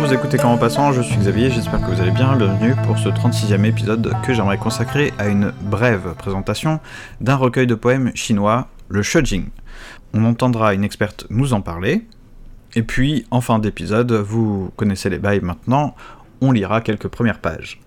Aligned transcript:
Vous 0.00 0.14
écoutez 0.14 0.38
Comment 0.38 0.56
Passant, 0.56 0.92
je 0.92 1.02
suis 1.02 1.16
Xavier, 1.16 1.50
j'espère 1.50 1.78
que 1.78 1.84
vous 1.84 2.00
allez 2.00 2.10
bien. 2.10 2.34
Bienvenue 2.34 2.74
pour 2.86 2.98
ce 2.98 3.10
36e 3.10 3.64
épisode 3.64 4.14
que 4.22 4.32
j'aimerais 4.32 4.56
consacrer 4.56 5.12
à 5.18 5.28
une 5.28 5.52
brève 5.60 6.14
présentation 6.16 6.80
d'un 7.20 7.36
recueil 7.36 7.66
de 7.66 7.74
poèmes 7.74 8.10
chinois, 8.14 8.68
le 8.88 9.02
Shujing. 9.02 9.50
On 10.14 10.24
entendra 10.24 10.72
une 10.72 10.84
experte 10.84 11.26
nous 11.28 11.52
en 11.52 11.60
parler, 11.60 12.06
et 12.74 12.82
puis 12.82 13.26
en 13.30 13.42
fin 13.42 13.58
d'épisode, 13.58 14.12
vous 14.12 14.72
connaissez 14.76 15.10
les 15.10 15.18
bails 15.18 15.42
maintenant, 15.42 15.94
on 16.40 16.52
lira 16.52 16.80
quelques 16.80 17.08
premières 17.08 17.40
pages. 17.40 17.80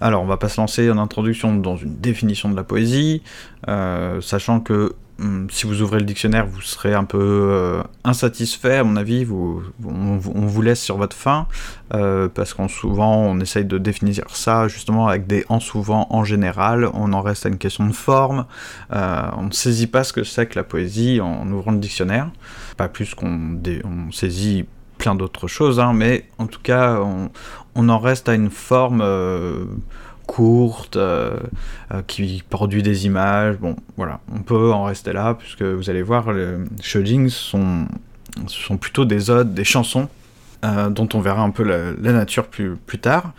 Alors 0.00 0.22
on 0.22 0.26
va 0.26 0.36
pas 0.36 0.48
se 0.48 0.60
lancer 0.60 0.90
en 0.90 0.98
introduction 0.98 1.54
dans 1.56 1.76
une 1.76 1.96
définition 1.96 2.50
de 2.50 2.56
la 2.56 2.64
poésie, 2.64 3.22
euh, 3.68 4.20
sachant 4.20 4.60
que 4.60 4.94
Hum, 5.18 5.48
si 5.50 5.66
vous 5.66 5.80
ouvrez 5.80 5.98
le 5.98 6.04
dictionnaire, 6.04 6.46
vous 6.46 6.60
serez 6.60 6.92
un 6.92 7.04
peu 7.04 7.18
euh, 7.18 7.82
insatisfait, 8.04 8.76
à 8.76 8.84
mon 8.84 8.96
avis. 8.96 9.26
On, 9.30 10.16
vous 10.18 10.62
laisse 10.62 10.82
sur 10.82 10.98
votre 10.98 11.16
faim, 11.16 11.46
euh, 11.94 12.28
parce 12.28 12.52
qu'on 12.52 12.68
souvent 12.68 13.16
on 13.16 13.40
essaye 13.40 13.64
de 13.64 13.78
définir 13.78 14.24
ça 14.28 14.68
justement 14.68 15.08
avec 15.08 15.26
des 15.26 15.46
en 15.48 15.58
souvent 15.58 16.06
en 16.10 16.24
général. 16.24 16.90
On 16.92 17.14
en 17.14 17.22
reste 17.22 17.46
à 17.46 17.48
une 17.48 17.56
question 17.56 17.86
de 17.86 17.92
forme. 17.92 18.44
Euh, 18.92 19.22
on 19.38 19.44
ne 19.44 19.52
saisit 19.52 19.86
pas 19.86 20.04
ce 20.04 20.12
que 20.12 20.22
c'est 20.22 20.46
que 20.46 20.56
la 20.56 20.64
poésie 20.64 21.20
en 21.22 21.50
ouvrant 21.50 21.72
le 21.72 21.78
dictionnaire, 21.78 22.30
pas 22.76 22.88
plus 22.88 23.14
qu'on 23.14 23.58
on 23.84 24.12
saisit 24.12 24.66
d'autres 25.14 25.48
choses, 25.48 25.80
hein, 25.80 25.92
mais 25.92 26.24
en 26.38 26.46
tout 26.46 26.60
cas 26.62 27.00
on, 27.74 27.88
en 27.88 27.98
reste 27.98 28.28
à 28.28 28.34
une 28.34 28.50
forme 28.50 29.02
courte, 30.26 30.96
euh, 30.96 31.38
euh, 31.92 32.02
qui 32.06 32.42
produit 32.48 32.82
des 32.82 33.06
images. 33.06 33.56
Bon, 33.56 33.76
voilà, 33.96 34.20
on 34.34 34.40
peut 34.40 34.72
en 34.72 34.84
rester 34.84 35.12
là, 35.12 35.34
puisque 35.34 35.62
vous 35.62 35.88
allez 35.88 36.02
voir, 36.02 36.32
les 36.32 36.56
Shujing 36.82 37.28
sont, 37.28 37.86
sont 38.46 38.76
plutôt 38.76 39.04
des 39.04 39.30
odes, 39.30 39.54
des 39.54 39.64
chansons, 39.64 40.08
euh, 40.64 40.90
dont 40.90 41.08
on 41.14 41.20
verra 41.20 41.42
un 41.42 41.50
peu 41.50 41.62
la, 41.62 41.92
nature 42.12 42.46
plus, 42.46 42.76
plus 42.76 42.98
tard. 42.98 43.32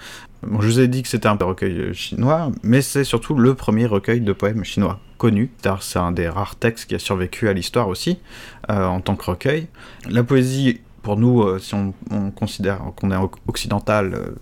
Bon, 0.43 0.61
je 0.61 0.67
vous 0.67 0.79
ai 0.79 0.88
dit 0.88 1.03
que 1.03 1.09
c'était 1.09 1.27
un 1.27 1.35
recueil 1.35 1.93
chinois, 1.93 2.51
mais 2.63 2.81
c'est 2.81 3.03
surtout 3.03 3.35
le 3.35 3.53
premier 3.53 3.85
recueil 3.85 4.21
de 4.21 4.33
poèmes 4.33 4.63
chinois 4.63 4.99
connu, 5.17 5.49
car 5.63 5.81
c'est 5.81 5.97
un 5.97 6.11
des 6.11 6.29
rares 6.29 6.55
textes 6.55 6.88
qui 6.88 6.95
a 6.95 6.99
survécu 6.99 7.49
à 7.49 7.53
l'histoire 7.53 7.88
aussi, 7.88 8.19
en 8.69 9.01
tant 9.01 9.15
que 9.15 9.25
recueil. 9.25 9.67
La 10.07 10.21
poésie 10.23 10.81
pour 11.08 11.16
nous, 11.16 11.41
euh, 11.41 11.58
si 11.58 11.73
on, 11.73 11.94
considère 12.31 12.81
qu'on 12.97 13.11
est 13.11 13.30
occidental, 13.47 14.13
euh, 14.13 14.36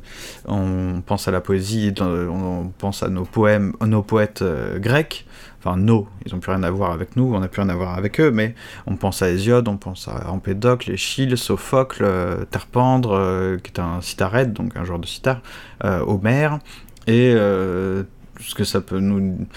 on 0.48 1.02
pense 1.06 1.28
à 1.28 1.32
la 1.32 1.40
poésie, 1.40 1.94
on 2.02 2.72
pense 2.80 3.04
à 3.04 3.08
nos 3.08 3.24
poèmes, 3.24 3.74
nos 3.86 4.02
poètes 4.02 4.42
euh, 4.42 4.80
grecs. 4.80 5.28
Enfin, 5.60 5.78
nos, 5.78 6.08
ils 6.26 6.34
n'ont 6.34 6.40
plus 6.40 6.52
rien 6.52 6.64
à 6.64 6.72
voir 6.72 6.92
avec 6.92 7.18
nous, 7.18 7.36
on 7.36 7.40
n'a 7.40 7.50
plus 7.50 7.62
rien 7.62 7.70
à 7.70 7.76
voir 7.76 7.96
avec 7.96 8.20
eux, 8.20 8.32
mais 8.32 8.56
on 8.88 8.96
pense 8.96 9.22
à 9.22 9.30
Hésiode, 9.30 9.68
on 9.68 9.78
pense 9.78 10.08
à 10.08 10.32
Empédocle, 10.32 10.90
Échille, 10.90 11.38
Sophocle, 11.38 12.04
Terpendre, 12.50 13.58
qui 13.62 13.72
est 13.72 13.80
un 13.80 14.02
citarette, 14.02 14.52
donc 14.52 14.76
un 14.76 14.86
genre 14.86 15.00
de 15.00 15.06
citar, 15.06 15.42
Homère, 15.84 16.58
et 17.06 17.32
ce 17.32 18.56
que 18.56 18.64
ça 18.64 18.82
peut 18.82 19.00
nous 19.00 19.48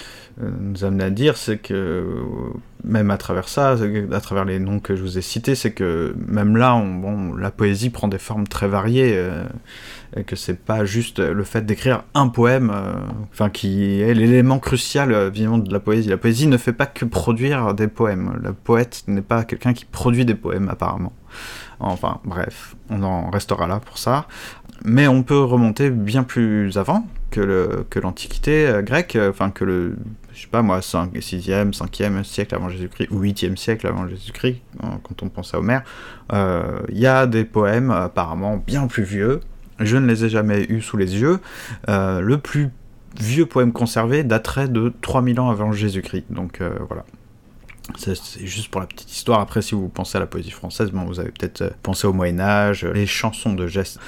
amener 0.82 1.04
à 1.04 1.10
dire, 1.10 1.38
c'est 1.38 1.58
que 1.58 2.22
même 2.84 3.10
à 3.10 3.16
travers 3.16 3.48
ça, 3.48 3.76
à 4.12 4.20
travers 4.20 4.44
les 4.44 4.58
noms 4.58 4.78
que 4.78 4.94
je 4.94 5.02
vous 5.02 5.18
ai 5.18 5.22
cités, 5.22 5.54
c'est 5.54 5.72
que 5.72 6.14
même 6.26 6.56
là, 6.56 6.74
on, 6.74 6.94
bon, 6.94 7.34
la 7.34 7.50
poésie 7.50 7.90
prend 7.90 8.08
des 8.08 8.18
formes 8.18 8.46
très 8.46 8.68
variées, 8.68 9.14
euh, 9.16 9.44
et 10.16 10.24
que 10.24 10.36
c'est 10.36 10.58
pas 10.58 10.84
juste 10.84 11.18
le 11.18 11.44
fait 11.44 11.66
d'écrire 11.66 12.04
un 12.14 12.28
poème, 12.28 12.70
euh, 12.72 12.92
enfin 13.32 13.50
qui 13.50 14.00
est 14.00 14.14
l'élément 14.14 14.58
crucial 14.58 15.12
euh, 15.12 15.30
de 15.30 15.72
la 15.72 15.80
poésie. 15.80 16.08
La 16.08 16.16
poésie 16.16 16.46
ne 16.46 16.56
fait 16.56 16.72
pas 16.72 16.86
que 16.86 17.04
produire 17.04 17.74
des 17.74 17.88
poèmes. 17.88 18.38
Le 18.42 18.52
poète 18.52 19.02
n'est 19.06 19.22
pas 19.22 19.44
quelqu'un 19.44 19.72
qui 19.72 19.84
produit 19.84 20.24
des 20.24 20.34
poèmes 20.34 20.68
apparemment. 20.68 21.12
Enfin 21.80 22.20
bref, 22.24 22.76
on 22.90 23.02
en 23.02 23.30
restera 23.30 23.66
là 23.66 23.80
pour 23.80 23.98
ça. 23.98 24.26
Mais 24.84 25.08
on 25.08 25.24
peut 25.24 25.42
remonter 25.42 25.90
bien 25.90 26.22
plus 26.22 26.78
avant 26.78 27.06
que 27.30 27.40
l'Antiquité 28.00 28.70
que 28.72 28.80
grecque, 28.80 29.18
enfin 29.28 29.50
que 29.50 29.64
le 29.64 29.96
je 30.38 30.44
sais 30.44 30.48
pas 30.48 30.62
moi, 30.62 30.80
5, 30.80 31.14
6e, 31.14 31.76
5e 31.76 32.22
siècle 32.22 32.54
avant 32.54 32.68
Jésus-Christ, 32.68 33.08
ou 33.10 33.20
8e 33.20 33.56
siècle 33.56 33.88
avant 33.88 34.06
Jésus-Christ, 34.06 34.60
hein, 34.80 35.00
quand 35.02 35.24
on 35.24 35.28
pense 35.28 35.52
à 35.52 35.58
Homère, 35.58 35.82
euh, 36.32 36.78
il 36.90 36.98
y 36.98 37.08
a 37.08 37.26
des 37.26 37.44
poèmes 37.44 37.90
apparemment 37.90 38.56
bien 38.56 38.86
plus 38.86 39.02
vieux. 39.02 39.40
Je 39.80 39.96
ne 39.96 40.06
les 40.06 40.24
ai 40.24 40.28
jamais 40.28 40.64
eus 40.68 40.80
sous 40.80 40.96
les 40.96 41.16
yeux. 41.16 41.40
Euh, 41.88 42.20
le 42.20 42.38
plus 42.38 42.70
vieux 43.18 43.46
poème 43.46 43.72
conservé 43.72 44.22
daterait 44.22 44.68
de 44.68 44.92
3000 45.00 45.40
ans 45.40 45.50
avant 45.50 45.72
Jésus-Christ. 45.72 46.26
Donc 46.30 46.60
euh, 46.60 46.70
voilà. 46.86 47.04
C'est 47.96 48.14
juste 48.46 48.70
pour 48.70 48.80
la 48.80 48.86
petite 48.86 49.10
histoire. 49.10 49.40
Après, 49.40 49.60
si 49.60 49.74
vous 49.74 49.88
pensez 49.88 50.18
à 50.18 50.20
la 50.20 50.26
poésie 50.26 50.52
française, 50.52 50.92
bon, 50.92 51.04
vous 51.04 51.18
avez 51.18 51.32
peut-être 51.32 51.74
pensé 51.82 52.06
au 52.06 52.12
Moyen 52.12 52.38
Âge, 52.38 52.84
les 52.84 53.06
chansons 53.06 53.54
de 53.54 53.66
gestes. 53.66 53.98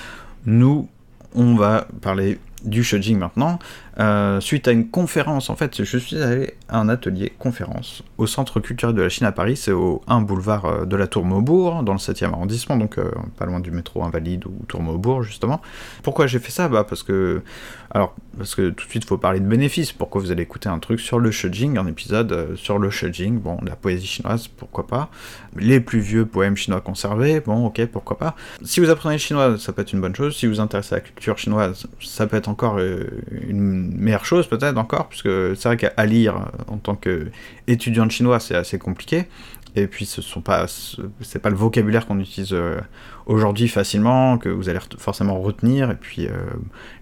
Nous, 0.46 0.88
on 1.34 1.56
va 1.56 1.88
parler 2.02 2.38
du 2.64 2.84
Shujing 2.84 3.18
maintenant, 3.18 3.58
euh, 3.98 4.40
suite 4.40 4.68
à 4.68 4.72
une 4.72 4.88
conférence, 4.88 5.50
en 5.50 5.56
fait, 5.56 5.82
je 5.82 5.98
suis 5.98 6.22
allé 6.22 6.54
à 6.68 6.78
un 6.78 6.88
atelier 6.88 7.32
conférence 7.38 8.02
au 8.18 8.26
Centre 8.26 8.60
culturel 8.60 8.94
de 8.94 9.02
la 9.02 9.08
Chine 9.08 9.26
à 9.26 9.32
Paris, 9.32 9.56
c'est 9.56 9.72
au 9.72 10.02
1 10.06 10.20
boulevard 10.20 10.64
euh, 10.64 10.84
de 10.84 10.96
la 10.96 11.06
Tour 11.06 11.24
Maubourg, 11.24 11.82
dans 11.82 11.92
le 11.92 11.98
7e 11.98 12.32
arrondissement, 12.32 12.76
donc 12.76 12.98
euh, 12.98 13.10
pas 13.36 13.46
loin 13.46 13.60
du 13.60 13.70
métro 13.70 14.04
Invalide 14.04 14.46
ou 14.46 14.52
Tour 14.68 14.82
Maubourg, 14.82 15.22
justement. 15.22 15.60
Pourquoi 16.02 16.26
j'ai 16.26 16.38
fait 16.38 16.52
ça? 16.52 16.68
Bah 16.68 16.84
parce 16.88 17.02
que, 17.02 17.42
alors, 17.90 18.14
parce 18.38 18.54
que 18.54 18.70
tout 18.70 18.86
de 18.86 18.90
suite, 18.90 19.04
il 19.04 19.08
faut 19.08 19.18
parler 19.18 19.40
de 19.40 19.46
bénéfices. 19.46 19.92
Pourquoi 19.92 20.20
vous 20.20 20.30
allez 20.30 20.44
écouter 20.44 20.68
un 20.68 20.78
truc 20.78 21.00
sur 21.00 21.18
le 21.18 21.30
Shujing, 21.30 21.76
un 21.76 21.86
épisode 21.86 22.54
sur 22.56 22.78
le 22.78 22.90
Shujing, 22.90 23.40
bon, 23.40 23.58
la 23.64 23.74
poésie 23.74 24.06
chinoise, 24.06 24.46
pourquoi 24.46 24.86
pas? 24.86 25.10
Les 25.56 25.80
plus 25.80 26.00
vieux 26.00 26.26
poèmes 26.26 26.56
chinois 26.56 26.80
conservés, 26.80 27.40
bon, 27.40 27.66
ok, 27.66 27.84
pourquoi 27.86 28.18
pas? 28.18 28.36
Si 28.62 28.78
vous 28.78 28.88
apprenez 28.88 29.16
le 29.16 29.20
chinois, 29.20 29.58
ça 29.58 29.72
peut 29.72 29.82
être 29.82 29.92
une 29.92 30.00
bonne 30.00 30.14
chose. 30.14 30.36
Si 30.36 30.46
vous 30.46 30.60
intéressez 30.60 30.94
à 30.94 30.98
la 30.98 31.02
culture 31.02 31.38
chinoise, 31.38 31.86
ça 32.00 32.26
peut 32.26 32.36
être 32.36 32.48
encore 32.48 32.78
une 32.78 33.79
meilleure 33.80 34.24
chose 34.24 34.46
peut-être 34.46 34.76
encore, 34.78 35.08
puisque 35.08 35.28
c'est 35.56 35.64
vrai 35.68 35.76
qu'à 35.76 36.06
lire 36.06 36.50
en 36.68 36.78
tant 36.78 36.96
qu'étudiant 36.96 38.06
de 38.06 38.10
chinois, 38.10 38.40
c'est 38.40 38.54
assez 38.54 38.78
compliqué. 38.78 39.26
Et 39.76 39.86
puis 39.86 40.04
ce 40.06 40.20
sont 40.22 40.40
pas, 40.40 40.66
c'est 41.20 41.38
pas 41.38 41.50
le 41.50 41.56
vocabulaire 41.56 42.06
qu'on 42.06 42.18
utilise 42.18 42.52
euh, 42.52 42.80
aujourd'hui 43.26 43.68
facilement, 43.68 44.36
que 44.38 44.48
vous 44.48 44.68
allez 44.68 44.80
forcément 44.98 45.40
retenir. 45.40 45.90
Et 45.90 45.94
puis 45.94 46.26
euh, 46.26 46.32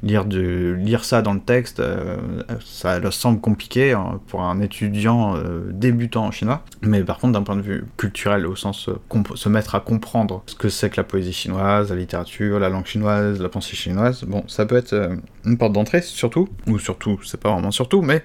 lire, 0.02 0.26
de, 0.26 0.76
lire 0.78 1.04
ça 1.04 1.22
dans 1.22 1.32
le 1.32 1.40
texte, 1.40 1.80
euh, 1.80 2.16
ça 2.64 3.00
semble 3.10 3.40
compliqué 3.40 3.92
hein, 3.92 4.20
pour 4.26 4.42
un 4.42 4.60
étudiant 4.60 5.36
débutant 5.70 6.26
en 6.26 6.30
chinois. 6.30 6.62
Mais 6.82 7.02
par 7.02 7.18
contre, 7.18 7.32
d'un 7.32 7.42
point 7.42 7.56
de 7.56 7.62
vue 7.62 7.84
culturel, 7.96 8.46
au 8.46 8.56
sens 8.56 8.90
se 9.34 9.48
mettre 9.48 9.74
à 9.74 9.80
comprendre 9.80 10.42
ce 10.46 10.54
que 10.54 10.68
c'est 10.68 10.90
que 10.90 10.96
la 10.98 11.04
poésie 11.04 11.32
chinoise, 11.32 11.90
la 11.90 11.96
littérature, 11.96 12.58
la 12.58 12.68
langue 12.68 12.86
chinoise, 12.86 13.40
la 13.40 13.48
pensée 13.48 13.76
chinoise, 13.76 14.24
bon, 14.24 14.44
ça 14.46 14.66
peut 14.66 14.76
être 14.76 15.18
une 15.44 15.56
porte 15.56 15.72
d'entrée 15.72 16.02
surtout, 16.02 16.48
ou 16.66 16.78
surtout, 16.78 17.18
c'est 17.24 17.40
pas 17.40 17.50
vraiment 17.50 17.70
surtout, 17.70 18.02
mais 18.02 18.22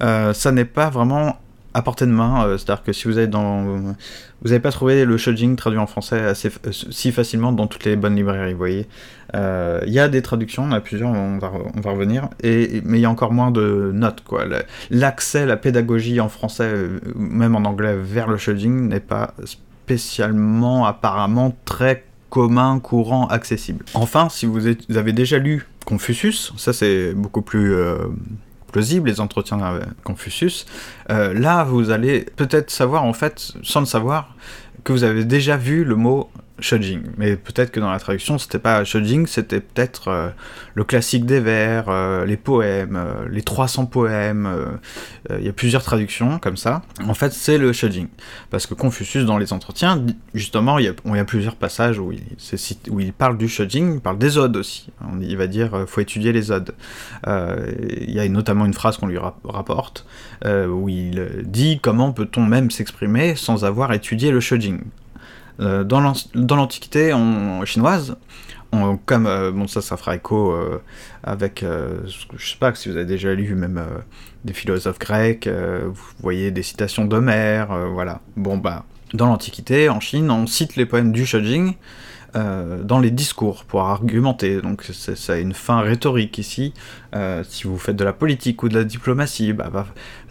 ça 0.00 0.52
n'est 0.52 0.64
pas 0.64 0.90
vraiment 0.90 1.38
à 1.74 1.82
portée 1.82 2.06
de 2.06 2.12
main, 2.12 2.46
euh, 2.46 2.56
c'est-à-dire 2.56 2.84
que 2.84 2.92
si 2.92 3.08
vous 3.08 3.18
êtes 3.18 3.30
dans, 3.30 3.64
vous 3.64 3.94
n'avez 4.44 4.60
pas 4.60 4.70
trouvé 4.70 5.04
le 5.04 5.16
Shujing 5.16 5.56
traduit 5.56 5.80
en 5.80 5.86
français 5.86 6.20
assez, 6.20 6.48
euh, 6.66 6.70
si 6.72 7.10
facilement 7.10 7.52
dans 7.52 7.66
toutes 7.66 7.84
les 7.84 7.96
bonnes 7.96 8.14
librairies, 8.14 8.52
vous 8.52 8.58
voyez. 8.58 8.88
Euh, 9.34 9.80
il 9.86 9.92
y 9.92 9.98
a 9.98 10.08
des 10.08 10.22
traductions, 10.22 10.70
y 10.70 10.74
a 10.74 10.80
plusieurs, 10.80 11.10
on 11.10 11.38
va, 11.38 11.50
on 11.52 11.80
revenir, 11.90 12.28
mais 12.42 12.82
il 12.84 13.00
y 13.00 13.04
a 13.04 13.10
encore 13.10 13.32
moins 13.32 13.50
de 13.50 13.90
notes, 13.92 14.22
quoi. 14.24 14.44
L'accès, 14.90 15.44
la 15.44 15.56
pédagogie 15.56 16.20
en 16.20 16.28
français, 16.28 16.72
même 17.16 17.56
en 17.56 17.64
anglais, 17.64 17.96
vers 18.00 18.28
le 18.28 18.36
Shujing 18.36 18.88
n'est 18.88 19.00
pas 19.00 19.34
spécialement, 19.44 20.86
apparemment, 20.86 21.56
très 21.64 22.04
commun, 22.30 22.78
courant, 22.78 23.26
accessible. 23.26 23.84
Enfin, 23.94 24.28
si 24.28 24.46
vous 24.46 24.66
avez 24.96 25.12
déjà 25.12 25.38
lu 25.38 25.66
Confucius, 25.84 26.52
ça 26.56 26.72
c'est 26.72 27.12
beaucoup 27.14 27.42
plus 27.42 27.74
les 28.80 29.20
entretiens 29.20 29.58
avec 29.60 30.02
Confucius, 30.02 30.66
euh, 31.10 31.32
là 31.34 31.64
vous 31.64 31.90
allez 31.90 32.26
peut-être 32.36 32.70
savoir 32.70 33.04
en 33.04 33.12
fait, 33.12 33.52
sans 33.62 33.80
le 33.80 33.86
savoir, 33.86 34.34
que 34.84 34.92
vous 34.92 35.04
avez 35.04 35.24
déjà 35.24 35.56
vu 35.56 35.84
le 35.84 35.96
mot 35.96 36.30
Shujing. 36.60 37.02
Mais 37.16 37.36
peut-être 37.36 37.72
que 37.72 37.80
dans 37.80 37.90
la 37.90 37.98
traduction, 37.98 38.38
c'était 38.38 38.60
pas 38.60 38.84
Shujing, 38.84 39.26
c'était 39.26 39.58
peut-être 39.60 40.08
euh, 40.08 40.28
le 40.74 40.84
classique 40.84 41.26
des 41.26 41.40
vers, 41.40 41.88
euh, 41.88 42.24
les 42.24 42.36
poèmes, 42.36 42.96
euh, 42.96 43.26
les 43.28 43.42
300 43.42 43.86
poèmes. 43.86 44.48
Il 45.30 45.44
y 45.44 45.48
a 45.48 45.52
plusieurs 45.52 45.82
traductions 45.82 46.38
comme 46.38 46.56
ça. 46.56 46.82
En 47.06 47.14
fait, 47.14 47.32
c'est 47.32 47.58
le 47.58 47.72
Shujing. 47.72 48.06
Parce 48.50 48.66
que 48.66 48.74
Confucius, 48.74 49.24
dans 49.24 49.38
les 49.38 49.52
entretiens, 49.52 50.04
justement, 50.32 50.78
il 50.78 50.84
y 50.84 51.18
a, 51.18 51.24
plusieurs 51.24 51.56
passages 51.56 51.98
où 51.98 52.12
il, 52.12 52.22
où 52.90 53.00
il, 53.00 53.12
parle 53.12 53.36
du 53.36 53.48
Shujing, 53.48 53.94
il 53.94 54.00
parle 54.00 54.18
des 54.18 54.38
odes 54.38 54.56
aussi. 54.56 54.90
Il 55.20 55.36
va 55.36 55.46
dire 55.46 55.84
faut 55.88 56.00
étudier 56.00 56.32
les 56.32 56.50
odes. 56.50 56.74
Il 57.26 58.10
y 58.10 58.20
a 58.20 58.28
notamment 58.28 58.66
une 58.66 58.74
phrase 58.74 58.96
qu'on 58.98 59.06
lui 59.06 59.18
rapporte 59.44 60.06
où 60.44 60.88
il 60.88 61.42
dit 61.44 61.80
comment 61.80 62.12
peut-on 62.12 62.44
même 62.44 62.70
s'exprimer 62.70 63.34
sans 63.34 63.64
avoir 63.64 63.92
étudié 63.92 64.30
le 64.30 64.40
Shujing. 64.40 64.80
Euh, 65.60 65.84
dans 65.84 66.00
l'Antiquité 66.56 67.14
chinoise, 67.64 68.16
comme 69.06 69.26
euh, 69.28 69.52
bon 69.52 69.68
ça 69.68 69.80
ça 69.80 69.96
fera 69.96 70.16
écho 70.16 70.50
euh, 70.50 70.82
avec 71.22 71.64
je 71.64 72.46
sais 72.46 72.56
pas 72.58 72.74
si 72.74 72.88
vous 72.88 72.96
avez 72.96 73.06
déjà 73.06 73.32
lu 73.32 73.54
même 73.54 73.80
des 74.44 74.52
philosophes 74.52 74.98
grecs 74.98 75.48
vous 75.48 76.02
voyez 76.20 76.50
des 76.50 76.64
citations 76.64 77.04
d'Homère 77.04 77.68
voilà. 77.92 78.20
Bon 78.36 78.58
bah 78.58 78.84
dans 79.12 79.26
l'Antiquité 79.26 79.88
en 79.88 80.00
Chine 80.00 80.30
on 80.30 80.48
cite 80.48 80.74
les 80.74 80.86
poèmes 80.86 81.12
du 81.12 81.24
Shujing 81.24 81.74
euh, 82.36 82.82
dans 82.82 82.98
les 82.98 83.12
discours 83.12 83.64
pour 83.64 83.82
argumenter. 83.82 84.60
Donc 84.60 84.82
ça 84.82 85.32
a 85.34 85.36
une 85.36 85.54
fin 85.54 85.80
rhétorique 85.80 86.38
ici. 86.38 86.74
Euh, 87.14 87.44
si 87.48 87.64
vous 87.64 87.78
faites 87.78 87.94
de 87.94 88.02
la 88.02 88.12
politique 88.12 88.64
ou 88.64 88.68
de 88.68 88.74
la 88.74 88.82
diplomatie, 88.82 89.52
bah, 89.52 89.70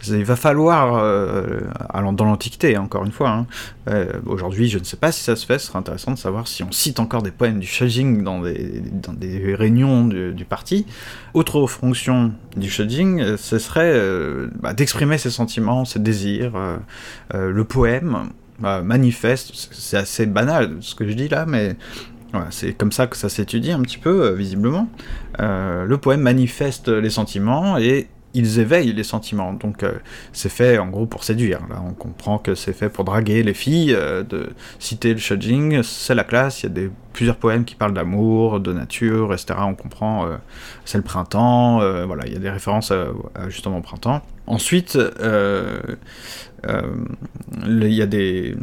il 0.06 0.24
va 0.24 0.36
falloir, 0.36 0.96
euh, 0.96 1.60
dans 2.12 2.24
l'Antiquité 2.26 2.76
encore 2.76 3.06
une 3.06 3.12
fois, 3.12 3.30
hein, 3.30 3.46
aujourd'hui 4.26 4.68
je 4.68 4.78
ne 4.78 4.84
sais 4.84 4.98
pas 4.98 5.12
si 5.12 5.22
ça 5.22 5.34
se 5.34 5.46
fait, 5.46 5.58
ce 5.58 5.68
serait 5.68 5.78
intéressant 5.78 6.12
de 6.12 6.18
savoir 6.18 6.46
si 6.46 6.62
on 6.62 6.70
cite 6.72 7.00
encore 7.00 7.22
des 7.22 7.30
poèmes 7.30 7.58
du 7.58 7.66
Shujing 7.66 8.22
dans 8.22 8.42
des, 8.42 9.54
réunions 9.54 10.06
du, 10.06 10.44
parti. 10.44 10.84
Autre 11.32 11.66
fonction 11.66 12.32
du 12.54 12.68
Shujing, 12.68 13.38
ce 13.38 13.58
serait 13.58 13.98
bah, 14.60 14.74
d'exprimer 14.74 15.16
ses 15.16 15.30
sentiments, 15.30 15.86
ses 15.86 16.00
désirs. 16.00 16.52
le 17.32 17.64
poème, 17.64 18.28
bah, 18.58 18.82
manifeste, 18.82 19.68
c'est 19.72 19.96
assez 19.96 20.26
banal 20.26 20.76
ce 20.80 20.94
que 20.94 21.08
je 21.08 21.14
dis 21.14 21.28
là, 21.28 21.46
mais 21.46 21.76
c'est 22.50 22.72
comme 22.72 22.92
ça 22.92 23.06
que 23.06 23.16
ça 23.16 23.28
s'étudie 23.28 23.72
un 23.72 23.80
petit 23.82 23.98
peu, 23.98 24.24
euh, 24.24 24.34
visiblement. 24.34 24.88
Euh, 25.40 25.84
le 25.84 25.98
poème 25.98 26.20
manifeste 26.20 26.88
les 26.88 27.10
sentiments 27.10 27.78
et 27.78 28.08
ils 28.36 28.58
éveillent 28.58 28.92
les 28.92 29.04
sentiments. 29.04 29.52
Donc 29.52 29.82
euh, 29.82 29.92
c'est 30.32 30.48
fait 30.48 30.78
en 30.78 30.88
gros 30.88 31.06
pour 31.06 31.22
séduire. 31.22 31.60
On 31.86 31.92
comprend 31.92 32.38
que 32.38 32.54
c'est 32.54 32.72
fait 32.72 32.88
pour 32.88 33.04
draguer 33.04 33.42
les 33.42 33.54
filles, 33.54 33.92
de 33.92 34.50
citer 34.80 35.12
le 35.12 35.20
shujing, 35.20 35.82
c'est 35.82 36.14
la 36.14 36.24
classe, 36.24 36.62
il 36.62 36.66
y 36.66 36.66
a 36.66 36.72
des, 36.72 36.90
plusieurs 37.12 37.36
poèmes 37.36 37.64
qui 37.64 37.76
parlent 37.76 37.94
d'amour, 37.94 38.58
de 38.58 38.72
nature, 38.72 39.32
etc. 39.32 39.54
On 39.60 39.74
comprend, 39.74 40.28
c'est 40.84 40.98
le 40.98 41.04
printemps, 41.04 41.78
voilà, 42.06 42.26
il 42.26 42.32
y 42.32 42.36
a 42.36 42.40
des 42.40 42.50
références 42.50 42.92
justement 43.48 43.78
au 43.78 43.82
printemps. 43.82 44.22
Ensuite, 44.46 44.98
il 47.66 47.94
y 47.94 48.02
a 48.02 48.06
des, 48.06 48.56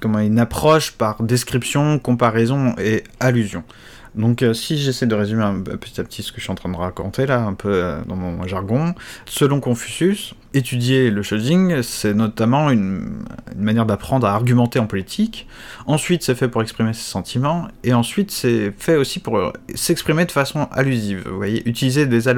comment, 0.00 0.20
une 0.20 0.38
approche 0.38 0.92
par 0.92 1.22
description, 1.22 1.98
comparaison 1.98 2.74
et 2.78 3.04
allusion. 3.20 3.64
Donc 4.14 4.42
euh, 4.42 4.52
si 4.52 4.78
j'essaie 4.78 5.06
de 5.06 5.14
résumer 5.14 5.44
un, 5.44 5.60
petit 5.60 6.00
à 6.00 6.04
petit 6.04 6.22
ce 6.22 6.32
que 6.32 6.38
je 6.38 6.44
suis 6.44 6.50
en 6.50 6.56
train 6.56 6.70
de 6.70 6.76
raconter 6.76 7.26
là, 7.26 7.40
un 7.40 7.54
peu 7.54 7.72
euh, 7.72 8.00
dans 8.06 8.16
mon 8.16 8.46
jargon, 8.46 8.94
selon 9.26 9.60
Confucius, 9.60 10.34
étudier 10.58 11.10
le 11.10 11.22
shojing, 11.22 11.82
c'est 11.82 12.14
notamment 12.14 12.70
une, 12.70 13.24
manière 13.56 13.86
d'apprendre 13.86 14.26
à 14.26 14.34
argumenter 14.34 14.78
en 14.78 14.86
politique. 14.86 15.46
Ensuite, 15.86 16.22
c'est 16.22 16.34
fait 16.34 16.48
pour 16.48 16.62
exprimer 16.62 16.92
ses 16.92 17.10
sentiments, 17.10 17.68
et 17.84 17.94
ensuite, 17.94 18.30
c'est 18.30 18.72
fait 18.76 18.96
aussi 18.96 19.20
pour 19.20 19.38
euh, 19.38 19.52
s'exprimer 19.74 20.24
de 20.24 20.32
façon 20.32 20.68
allusive. 20.72 21.24
Vous 21.28 21.36
voyez, 21.36 21.66
utiliser 21.68 22.06
des, 22.06 22.28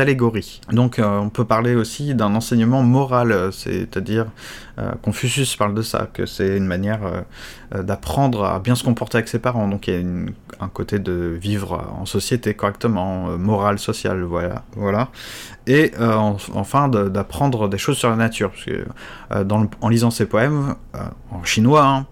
allégories. 0.00 0.60
Donc, 0.70 1.00
on 1.02 1.30
peut 1.30 1.44
parler 1.44 1.74
aussi 1.74 2.14
d'un 2.14 2.34
enseignement 2.34 2.82
moral, 2.82 3.50
c'est-à-dire 3.52 4.26
Confucius 5.02 5.56
parle 5.56 5.74
de 5.74 5.82
ça, 5.82 6.08
que 6.12 6.24
c'est 6.24 6.56
une 6.56 6.66
manière 6.66 7.00
d'apprendre 7.74 8.44
à 8.44 8.58
bien 8.60 8.74
se 8.74 8.82
comporter 8.82 9.18
avec 9.18 9.28
ses 9.28 9.38
parents. 9.38 9.68
Donc, 9.68 9.88
il 9.88 9.94
y 9.94 9.96
a 9.96 10.64
un 10.64 10.68
côté 10.68 10.98
de 10.98 11.36
vivre 11.40 11.90
en 11.98 12.06
société 12.06 12.54
correctement, 12.54 13.30
euh, 13.30 13.36
morale, 13.36 13.78
sociale, 13.78 14.22
voilà. 14.22 14.64
voilà. 14.76 15.08
Et 15.66 15.92
euh, 16.00 16.32
enfin 16.54 16.88
d'apprendre 16.88 17.59
des 17.68 17.78
choses 17.78 17.96
sur 17.96 18.10
la 18.10 18.16
nature, 18.16 18.50
parce 18.50 18.64
que 18.64 18.84
euh, 19.32 19.44
dans 19.44 19.68
en 19.80 19.88
lisant 19.88 20.10
ces 20.10 20.26
poèmes, 20.26 20.74
en 21.30 21.44
chinois, 21.44 22.06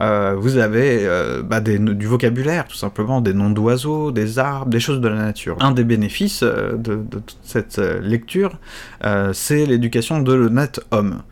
hein, 0.00 0.34
vous 0.34 0.56
avez 0.56 1.06
bah, 1.44 1.60
des, 1.60 1.78
du 1.78 2.06
vocabulaire, 2.06 2.66
tout 2.66 2.76
simplement, 2.76 3.20
des 3.20 3.34
noms 3.34 3.50
d'oiseaux, 3.50 4.10
des 4.10 4.38
arbres, 4.38 4.70
des 4.70 4.80
choses 4.80 5.00
de 5.00 5.08
la 5.08 5.16
nature. 5.16 5.56
Un 5.60 5.72
des 5.72 5.84
bénéfices 5.84 6.42
de, 6.42 6.76
de 6.76 7.18
toute 7.18 7.36
cette 7.42 7.78
lecture, 7.78 8.58
c'est 9.32 9.66
l'éducation 9.66 10.20
de 10.20 10.32
l'honnête 10.32 10.80
homme. 10.90 11.22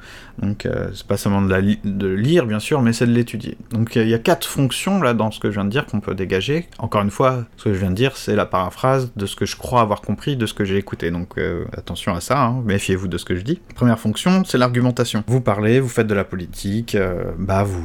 Donc 0.40 0.64
euh, 0.64 0.88
c'est 0.94 1.06
pas 1.06 1.16
seulement 1.16 1.42
de, 1.42 2.06
lire 2.06 2.46
bien 2.46 2.60
sûr, 2.60 2.80
mais 2.82 2.92
c'est 2.92 3.06
de 3.06 3.12
l'étudier. 3.12 3.56
Donc 3.70 3.96
il 3.96 4.08
y 4.08 4.14
a 4.14 4.18
quatre 4.18 4.46
fonctions 4.46 5.00
là 5.00 5.14
dans 5.14 5.30
ce 5.30 5.38
que 5.38 5.50
je 5.50 5.54
viens 5.54 5.64
de 5.64 5.70
dire 5.70 5.86
qu'on 5.86 6.00
peut 6.00 6.14
dégager. 6.14 6.66
Encore 6.78 7.02
une 7.02 7.10
fois, 7.10 7.44
ce 7.56 7.64
que 7.64 7.74
je 7.74 7.78
viens 7.78 7.90
de 7.90 7.94
dire, 7.94 8.16
c'est 8.16 8.34
la 8.34 8.46
paraphrase 8.46 9.12
de 9.16 9.26
ce 9.26 9.36
que 9.36 9.46
je 9.46 9.56
crois 9.56 9.82
avoir 9.82 10.00
compris 10.00 10.36
de 10.36 10.46
ce 10.46 10.54
que 10.54 10.64
j'ai 10.64 10.76
écouté. 10.76 11.10
Donc 11.10 11.36
euh, 11.38 11.64
attention 11.76 12.14
à 12.14 12.20
ça, 12.20 12.42
hein. 12.42 12.62
méfiez-vous 12.64 13.08
de 13.08 13.18
ce 13.18 13.24
que 13.24 13.36
je 13.36 13.42
dis. 13.42 13.60
Première 13.74 13.98
fonction, 13.98 14.44
c'est 14.44 14.58
l'argumentation. 14.58 15.24
Vous 15.26 15.40
parlez, 15.40 15.80
vous 15.80 15.88
faites 15.88 16.06
de 16.06 16.14
la 16.14 16.24
politique, 16.24 16.94
euh, 16.94 17.32
bah 17.38 17.62
vous, 17.62 17.84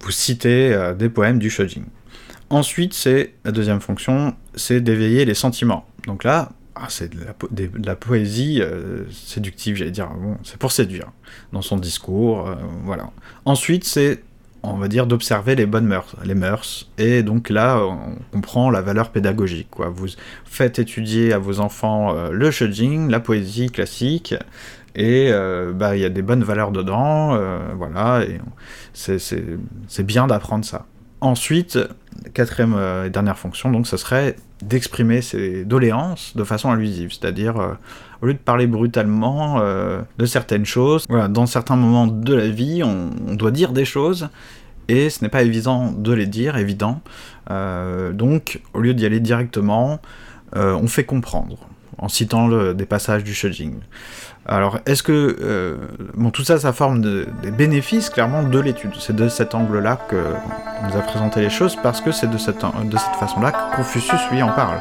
vous 0.00 0.10
citez 0.10 0.92
des 0.96 1.08
poèmes 1.08 1.38
du 1.38 1.50
Shojing. 1.50 1.84
Ensuite, 2.50 2.94
c'est 2.94 3.34
la 3.44 3.52
deuxième 3.52 3.80
fonction, 3.80 4.34
c'est 4.54 4.80
d'éveiller 4.80 5.24
les 5.24 5.34
sentiments. 5.34 5.86
Donc 6.06 6.24
là, 6.24 6.50
ah, 6.80 6.86
c'est 6.88 7.10
de, 7.10 7.18
la, 7.84 7.96
poésie 7.96 8.60
euh, 8.60 9.04
séductive, 9.10 9.76
j'allais 9.76 9.90
dire. 9.90 10.08
c'est 10.44 10.58
pour 10.58 10.72
séduire 10.72 11.10
dans 11.52 11.62
son 11.62 11.76
discours, 11.76 12.48
euh, 12.48 12.54
voilà. 12.84 13.10
Ensuite, 13.44 13.84
c'est, 13.84 14.22
on 14.62 14.74
va 14.74 14.88
dire, 14.88 15.06
d'observer 15.06 15.56
les 15.56 15.66
bonnes 15.66 15.86
mœurs, 15.86 16.14
les 16.24 16.34
mœurs. 16.34 16.88
Et 16.98 17.22
donc 17.22 17.50
là, 17.50 17.82
on 17.84 18.16
comprend 18.32 18.70
la 18.70 18.80
valeur 18.80 19.10
pédagogique. 19.10 19.68
Quoi. 19.70 19.88
Vous 19.88 20.06
faites 20.44 20.78
étudier 20.78 21.32
à 21.32 21.38
vos 21.38 21.60
enfants 21.60 22.14
euh, 22.14 22.30
le 22.30 22.50
shujing, 22.50 23.10
la 23.10 23.20
poésie 23.20 23.70
classique, 23.70 24.34
et 24.94 25.30
bah, 25.74 25.94
il 25.94 26.02
y 26.02 26.04
a 26.04 26.08
des 26.08 26.22
bonnes 26.22 26.42
valeurs 26.42 26.72
dedans, 26.72 27.38
voilà. 27.76 28.24
Et 28.24 28.40
c'est 28.94 30.02
bien 30.02 30.26
d'apprendre 30.26 30.64
ça. 30.64 30.86
Ensuite, 31.20 31.78
quatrième 32.34 32.76
et 33.06 33.10
dernière 33.10 33.38
fonction, 33.38 33.70
donc, 33.70 33.86
ce 33.86 33.96
serait 33.96 34.36
d'exprimer 34.62 35.22
ses 35.22 35.64
doléances 35.64 36.36
de 36.36 36.44
façon 36.44 36.70
allusive, 36.70 37.12
c'est-à-dire 37.12 37.58
euh, 37.58 37.74
au 38.22 38.26
lieu 38.26 38.34
de 38.34 38.38
parler 38.38 38.66
brutalement 38.66 39.60
euh, 39.60 40.00
de 40.18 40.26
certaines 40.26 40.64
choses, 40.64 41.06
dans 41.06 41.46
certains 41.46 41.76
moments 41.76 42.06
de 42.06 42.34
la 42.34 42.48
vie, 42.48 42.82
on, 42.82 43.34
doit 43.34 43.50
dire 43.50 43.72
des 43.72 43.84
choses 43.84 44.28
et 44.88 45.10
ce 45.10 45.22
n'est 45.22 45.28
pas 45.28 45.42
évident 45.42 45.92
de 45.92 46.12
les 46.12 46.26
dire, 46.26 46.56
évident. 46.56 47.00
Euh, 47.50 48.12
donc, 48.12 48.62
au 48.74 48.80
lieu 48.80 48.94
d'y 48.94 49.06
aller 49.06 49.20
directement, 49.20 50.00
on 50.54 50.86
fait 50.86 51.04
comprendre 51.04 51.58
en 51.98 52.08
citant 52.08 52.48
des 52.72 52.86
passages 52.86 53.24
du 53.24 53.34
Shujing. 53.34 53.80
Alors, 54.46 54.78
est-ce 54.86 55.02
que... 55.02 55.36
Euh, 55.40 55.76
bon, 56.14 56.30
tout 56.30 56.42
ça, 56.42 56.58
ça 56.58 56.72
forme 56.72 57.02
des 57.42 57.50
bénéfices, 57.50 58.08
clairement, 58.08 58.42
de 58.42 58.58
l'étude. 58.58 58.92
C'est 58.98 59.14
de 59.14 59.28
cet 59.28 59.54
angle-là 59.54 59.98
que 60.08 60.16
nous 60.86 60.96
a 60.96 61.02
présenté 61.02 61.40
les 61.40 61.50
choses, 61.50 61.76
parce 61.82 62.00
que 62.00 62.12
c'est 62.12 62.30
de 62.30 62.38
cette, 62.38 62.64
de 62.84 62.96
cette 62.96 63.16
façon-là 63.16 63.52
que 63.52 63.76
Confucius, 63.76 64.20
lui, 64.30 64.42
en 64.42 64.52
parle. 64.52 64.78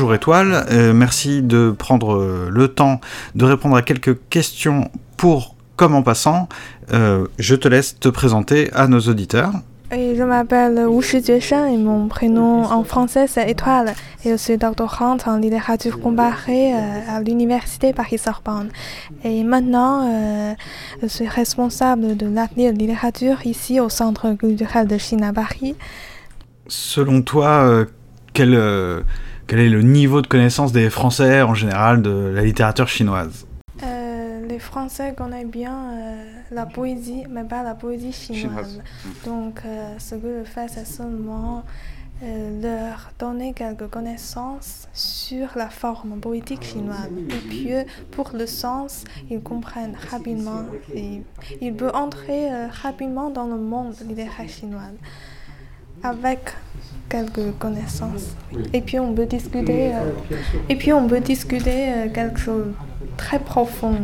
Bonjour 0.00 0.14
Étoile, 0.14 0.64
euh, 0.70 0.94
merci 0.94 1.42
de 1.42 1.74
prendre 1.76 2.14
euh, 2.14 2.48
le 2.50 2.68
temps 2.68 3.02
de 3.34 3.44
répondre 3.44 3.76
à 3.76 3.82
quelques 3.82 4.16
questions 4.30 4.90
pour 5.18 5.56
Comme 5.76 5.94
en 5.94 6.02
passant. 6.02 6.48
Euh, 6.90 7.26
je 7.38 7.54
te 7.54 7.68
laisse 7.68 8.00
te 8.00 8.08
présenter 8.08 8.70
à 8.72 8.88
nos 8.88 9.00
auditeurs. 9.00 9.52
je 9.90 10.22
m'appelle 10.22 10.86
Wu 10.88 11.02
Shijue 11.02 11.52
et 11.52 11.76
mon 11.76 12.08
prénom 12.08 12.64
en 12.64 12.82
français 12.82 13.26
c'est 13.26 13.50
Étoile 13.50 13.92
et 14.24 14.30
je 14.30 14.36
suis 14.36 14.56
doctorante 14.56 15.28
en 15.28 15.36
littérature 15.36 16.00
comparée 16.00 16.72
à 16.72 17.20
l'université 17.20 17.92
Paris-Sorbonne. 17.92 18.70
Et 19.22 19.44
maintenant, 19.44 20.56
je 21.02 21.08
suis 21.08 21.28
responsable 21.28 22.16
de 22.16 22.26
l'atelier 22.26 22.72
de 22.72 22.78
littérature 22.78 23.44
ici 23.44 23.80
au 23.80 23.90
Centre 23.90 24.32
culturel 24.32 24.86
de 24.86 24.96
Chine 24.96 25.24
à 25.24 25.34
Paris. 25.34 25.74
Selon 26.68 27.20
toi, 27.20 27.84
quel 28.32 28.54
quel 29.50 29.58
est 29.58 29.68
le 29.68 29.82
niveau 29.82 30.22
de 30.22 30.28
connaissance 30.28 30.70
des 30.70 30.90
Français 30.90 31.42
en 31.42 31.54
général 31.54 32.02
de 32.02 32.30
la 32.32 32.44
littérature 32.44 32.86
chinoise? 32.86 33.48
Euh, 33.82 34.46
Les 34.46 34.60
Français 34.60 35.12
connaissent 35.16 35.48
bien 35.48 35.74
euh, 35.74 36.24
la 36.52 36.66
poésie, 36.66 37.24
mais 37.28 37.42
pas 37.42 37.64
la 37.64 37.74
poésie 37.74 38.12
chinoise. 38.12 38.80
Donc, 39.26 39.62
euh, 39.66 39.98
ce 39.98 40.14
que 40.14 40.38
je 40.38 40.44
fais, 40.44 40.68
c'est 40.68 40.86
seulement 40.86 41.64
leur 42.62 43.12
donner 43.18 43.54
quelques 43.54 43.88
connaissances 43.88 44.86
sur 44.92 45.48
la 45.56 45.70
forme 45.70 46.20
poétique 46.20 46.62
chinoise. 46.62 47.10
Et 47.30 47.48
puis, 47.48 47.70
pour 48.12 48.30
le 48.34 48.46
sens, 48.46 49.04
ils 49.30 49.40
comprennent 49.40 49.96
rapidement 50.12 50.62
et 50.94 51.22
ils 51.62 51.74
peuvent 51.74 51.96
entrer 51.96 52.50
rapidement 52.82 53.30
dans 53.30 53.46
le 53.46 53.56
monde 53.56 53.94
littéraire 54.06 54.48
chinois 54.48 54.92
avec 56.02 56.54
quelques 57.08 57.58
connaissances. 57.58 58.36
Et 58.72 58.80
puis 58.80 58.98
on 58.98 59.12
peut 59.14 59.26
discuter, 59.26 59.92
euh, 59.94 60.12
et 60.68 60.76
puis 60.76 60.92
on 60.92 61.06
peut 61.06 61.20
discuter 61.20 61.92
euh, 61.92 62.08
quelque 62.12 62.38
chose 62.38 62.66
de 62.66 63.06
très 63.16 63.38
profond 63.38 63.96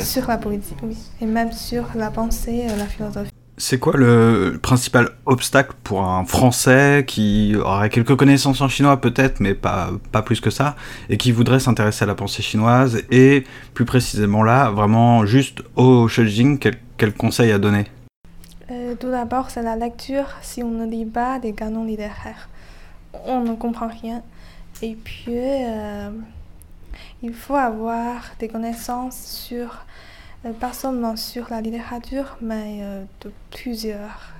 sur 0.00 0.28
la 0.28 0.38
politique, 0.38 0.78
oui, 0.82 0.96
et 1.20 1.26
même 1.26 1.52
sur 1.52 1.84
la 1.94 2.10
pensée, 2.10 2.66
euh, 2.68 2.76
la 2.76 2.86
philosophie. 2.86 3.30
C'est 3.56 3.78
quoi 3.78 3.92
le 3.96 4.58
principal 4.60 5.10
obstacle 5.26 5.74
pour 5.84 6.02
un 6.02 6.24
Français 6.24 7.04
qui 7.06 7.54
aurait 7.56 7.88
quelques 7.88 8.16
connaissances 8.16 8.60
en 8.60 8.68
chinois 8.68 9.00
peut-être, 9.00 9.38
mais 9.38 9.54
pas, 9.54 9.90
pas 10.10 10.22
plus 10.22 10.40
que 10.40 10.50
ça, 10.50 10.74
et 11.08 11.16
qui 11.16 11.30
voudrait 11.30 11.60
s'intéresser 11.60 12.02
à 12.02 12.06
la 12.06 12.16
pensée 12.16 12.42
chinoise, 12.42 13.02
et 13.12 13.44
plus 13.72 13.84
précisément 13.84 14.42
là, 14.42 14.70
vraiment 14.70 15.24
juste 15.24 15.62
au 15.76 16.08
Shujing, 16.08 16.58
quel, 16.58 16.74
quel 16.96 17.12
conseil 17.12 17.52
à 17.52 17.58
donner? 17.58 17.86
Euh, 18.70 18.94
Tout 18.94 19.10
d'abord, 19.10 19.50
c'est 19.50 19.62
la 19.62 19.76
lecture. 19.76 20.26
Si 20.42 20.62
on 20.62 20.70
ne 20.70 20.86
lit 20.86 21.04
pas 21.04 21.38
des 21.38 21.52
canons 21.52 21.84
littéraires, 21.84 22.48
on 23.26 23.40
ne 23.40 23.54
comprend 23.54 23.88
rien. 23.88 24.22
Et 24.82 24.94
puis, 24.94 25.32
euh, 25.36 26.10
il 27.22 27.34
faut 27.34 27.56
avoir 27.56 28.32
des 28.38 28.48
connaissances 28.48 29.16
sur 29.16 29.84
euh, 30.44 30.52
pas 30.52 30.72
seulement 30.72 31.16
sur 31.16 31.48
la 31.50 31.60
littérature, 31.60 32.36
mais 32.40 32.80
de 33.22 33.32
plusieurs 33.50 34.32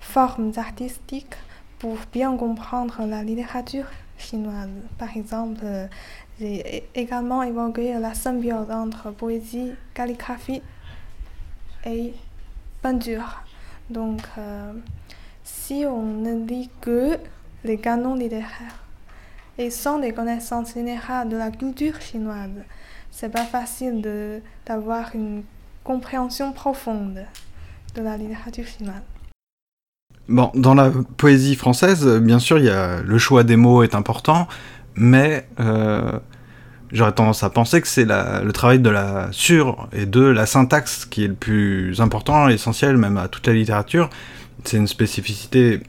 formes 0.00 0.52
artistiques 0.56 1.36
pour 1.78 1.96
bien 2.12 2.36
comprendre 2.36 3.06
la 3.06 3.22
littérature 3.22 3.86
chinoise. 4.18 4.68
Par 4.98 5.16
exemple, 5.16 5.64
j'ai 6.40 6.88
également 6.94 7.42
évoqué 7.42 7.94
la 7.98 8.14
symbiose 8.14 8.70
entre 8.70 9.10
poésie, 9.10 9.72
calligraphie 9.94 10.62
et 11.86 12.14
peinture. 12.84 13.42
Donc, 13.88 14.20
si 15.42 15.84
on 15.88 16.02
ne 16.02 16.46
lit 16.46 16.68
que 16.82 17.18
les 17.64 17.78
canons 17.78 18.14
littéraires 18.14 18.84
et 19.56 19.70
sans 19.70 19.98
des 19.98 20.12
connaissances 20.12 20.74
générales 20.74 21.30
de 21.30 21.36
la 21.36 21.50
culture 21.50 21.98
chinoise, 22.00 22.62
c'est 23.10 23.30
pas 23.30 23.44
facile 23.44 24.42
d'avoir 24.66 25.14
une 25.14 25.44
compréhension 25.82 26.52
profonde 26.52 27.24
de 27.94 28.02
la 28.02 28.18
littérature 28.18 28.66
chinoise. 28.66 29.02
Bon, 30.28 30.50
dans 30.54 30.74
la 30.74 30.90
poésie 31.16 31.54
française, 31.54 32.06
bien 32.20 32.38
sûr, 32.38 32.58
y 32.58 32.68
a, 32.68 33.00
le 33.02 33.18
choix 33.18 33.44
des 33.44 33.56
mots 33.56 33.82
est 33.82 33.94
important, 33.94 34.46
mais 34.94 35.46
euh, 35.60 36.18
j'aurais 36.94 37.12
tendance 37.12 37.42
à 37.42 37.50
penser 37.50 37.80
que 37.80 37.88
c'est 37.88 38.06
le 38.06 38.50
travail 38.52 38.78
de 38.78 38.88
la 38.88 39.28
sur 39.32 39.88
et 39.92 40.06
de 40.06 40.22
la 40.22 40.46
syntaxe 40.46 41.04
qui 41.04 41.24
est 41.24 41.28
le 41.28 41.34
plus 41.34 42.00
important, 42.00 42.48
essentiel 42.48 42.96
même 42.96 43.18
à 43.18 43.28
toute 43.28 43.46
la 43.46 43.52
littérature. 43.52 44.08
C'est 44.64 44.78
une 44.78 44.86
spécificité 44.86 45.80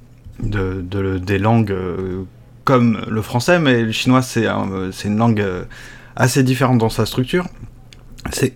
de, 0.42 0.84
des 1.18 1.38
langues 1.38 1.72
euh, 1.72 2.24
comme 2.66 3.06
le 3.08 3.22
français, 3.22 3.60
mais 3.60 3.84
le 3.84 3.92
chinois 3.92 4.22
c'est 4.22 4.48
une 5.06 5.18
langue 5.18 5.40
euh, 5.40 5.64
assez 6.16 6.44
différente 6.44 6.80
dans 6.80 6.90
sa 6.90 7.06
structure. 7.06 7.48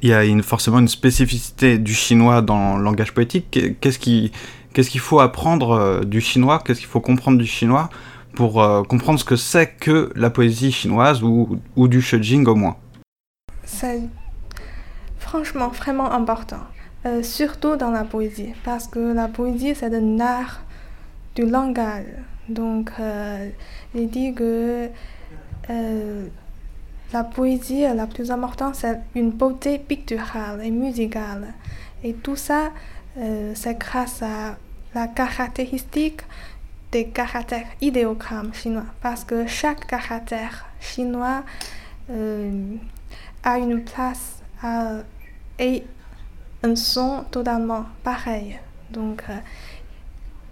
Il 0.01 0.09
y 0.09 0.13
a 0.13 0.23
forcément 0.41 0.79
une 0.79 0.87
spécificité 0.87 1.77
du 1.77 1.93
chinois 1.93 2.41
dans 2.41 2.77
le 2.77 2.83
langage 2.83 3.13
poétique. 3.13 3.59
Qu'est-ce 3.79 3.99
qu'il 3.99 4.31
qu'est-ce 4.73 4.89
qu'il 4.89 4.99
faut 4.99 5.19
apprendre 5.19 5.71
euh, 5.71 6.03
du 6.03 6.21
chinois? 6.21 6.61
Qu'est-ce 6.65 6.79
qu'il 6.79 6.89
faut 6.89 7.01
comprendre 7.01 7.37
du 7.37 7.45
chinois? 7.45 7.91
Pour 8.35 8.61
euh, 8.61 8.83
comprendre 8.83 9.19
ce 9.19 9.25
que 9.25 9.35
c'est 9.35 9.67
que 9.67 10.11
la 10.15 10.29
poésie 10.29 10.71
chinoise 10.71 11.23
ou, 11.23 11.59
ou 11.75 11.87
du 11.87 12.01
shujing 12.01 12.45
au 12.47 12.55
moins 12.55 12.77
C'est 13.63 14.01
franchement 15.17 15.69
vraiment 15.69 16.11
important, 16.11 16.63
euh, 17.05 17.23
surtout 17.23 17.75
dans 17.75 17.91
la 17.91 18.03
poésie, 18.03 18.53
parce 18.63 18.87
que 18.87 19.13
la 19.13 19.27
poésie 19.27 19.75
c'est 19.75 19.93
un 19.93 20.19
art 20.19 20.61
du 21.35 21.45
langage. 21.45 22.05
Donc, 22.47 22.89
il 23.93 24.09
dit 24.09 24.33
que 24.33 24.89
la 27.13 27.23
poésie 27.23 27.81
la 27.81 28.07
plus 28.07 28.31
importante, 28.31 28.73
c'est 28.73 28.99
une 29.13 29.29
beauté 29.29 29.77
picturale 29.77 30.59
et 30.63 30.71
musicale. 30.71 31.53
Et 32.03 32.13
tout 32.13 32.35
ça, 32.35 32.71
euh, 33.17 33.51
c'est 33.55 33.77
grâce 33.77 34.21
à 34.21 34.57
la 34.93 35.07
caractéristique 35.07 36.21
des 36.91 37.07
caractères 37.07 37.67
idéogrammes 37.81 38.53
chinois. 38.53 38.85
Parce 39.01 39.23
que 39.23 39.47
chaque 39.47 39.87
caractère 39.87 40.65
chinois 40.79 41.43
euh, 42.09 42.75
a 43.43 43.57
une 43.57 43.83
place 43.83 44.41
et 45.59 45.83
un 46.63 46.75
son 46.75 47.25
totalement 47.31 47.85
pareil. 48.03 48.59
Donc, 48.91 49.23
euh, 49.29 49.37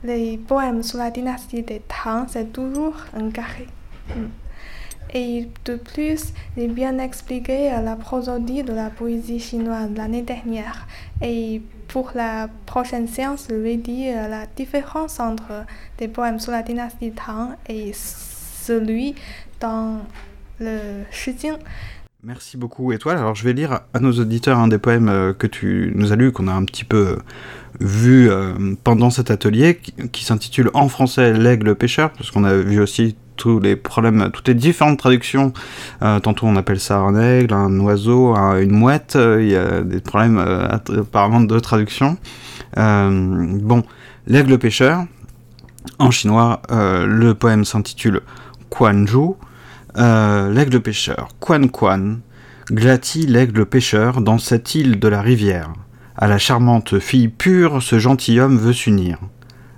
les 0.03 0.37
poèmes 0.37 0.83
sur 0.83 0.99
la 0.99 1.11
dynastie 1.11 1.63
des 1.63 1.81
Tang, 1.81 2.25
c'est 2.27 2.53
toujours 2.53 2.95
un 3.15 3.29
carré. 3.31 3.67
Mm. 4.09 4.27
Et 5.13 5.47
de 5.65 5.75
plus, 5.75 6.33
j'ai 6.57 6.67
bien 6.67 6.99
expliqué 6.99 7.71
la 7.83 7.95
prosodie 7.95 8.63
de 8.63 8.73
la 8.73 8.89
poésie 8.89 9.39
chinoise 9.39 9.89
l'année 9.95 10.21
dernière. 10.21 10.87
Et 11.21 11.61
pour 11.87 12.11
la 12.15 12.49
prochaine 12.65 13.07
séance, 13.07 13.47
je 13.49 13.55
vais 13.55 13.77
dire 13.77 14.27
la 14.29 14.45
différence 14.45 15.19
entre 15.19 15.65
des 15.97 16.07
poèmes 16.07 16.39
sur 16.39 16.51
la 16.51 16.63
dynastie 16.63 17.11
Tang 17.11 17.55
et 17.67 17.91
celui 17.93 19.15
dans 19.59 19.99
le 20.59 21.03
Shijing. 21.11 21.57
Merci 22.23 22.57
beaucoup, 22.57 22.91
Étoile. 22.91 23.17
Alors, 23.17 23.35
je 23.35 23.43
vais 23.43 23.53
lire 23.53 23.81
à 23.93 23.99
nos 23.99 24.11
auditeurs 24.11 24.57
un 24.57 24.67
des 24.67 24.79
poèmes 24.79 25.07
euh, 25.07 25.33
que 25.33 25.45
tu 25.45 25.93
nous 25.95 26.11
as 26.11 26.15
lus, 26.15 26.31
qu'on 26.31 26.47
a 26.47 26.51
un 26.51 26.65
petit 26.65 26.83
peu 26.83 26.97
euh, 26.97 27.17
vu 27.79 28.29
euh, 28.29 28.75
pendant 28.83 29.11
cet 29.11 29.29
atelier, 29.29 29.79
qui, 30.11 30.25
s'intitule 30.25 30.71
en 30.73 30.89
français 30.89 31.31
L'aigle 31.33 31.75
pêcheur, 31.75 32.11
parce 32.11 32.31
qu'on 32.31 32.43
a 32.43 32.55
vu 32.55 32.81
aussi 32.81 33.15
tous 33.37 33.59
les 33.59 33.75
problèmes, 33.75 34.29
toutes 34.33 34.47
les 34.47 34.53
différentes 34.53 34.99
traductions. 34.99 35.53
Euh, 36.01 36.19
tantôt 36.19 36.47
on 36.47 36.55
appelle 36.57 36.79
ça 36.79 36.97
un 36.97 37.15
aigle, 37.15 37.53
un 37.53 37.79
oiseau, 37.79 38.35
une 38.35 38.71
mouette. 38.71 39.15
Euh, 39.15 39.41
il 39.41 39.49
y 39.49 39.55
a 39.55 39.81
des 39.81 40.01
problèmes 40.01 40.39
euh, 40.39 40.67
apparemment 40.67 41.41
de 41.41 41.59
traduction. 41.59 42.17
bon, 42.75 43.83
l'aigle 44.25 44.57
pêcheur. 44.57 45.05
En 45.99 46.11
chinois, 46.11 46.61
le 46.69 47.31
poème 47.33 47.63
s'intitule 47.63 48.21
Quanju. 48.69 49.35
l'aigle 49.95 50.81
pêcheur. 50.81 51.29
Quan 51.39 51.67
Quan. 51.69 52.19
Glatit 52.69 53.25
l'aigle 53.25 53.65
pêcheur 53.65 54.19
dans 54.19 54.37
cette 54.37 54.75
île 54.75 54.99
de 54.99 55.07
la 55.07 55.21
rivière. 55.21 55.71
À 56.17 56.27
la 56.27 56.37
charmante 56.37 56.99
fille 56.99 57.29
pure, 57.29 57.81
ce 57.81 57.97
gentilhomme 57.97 58.57
veut 58.57 58.73
s'unir 58.73 59.19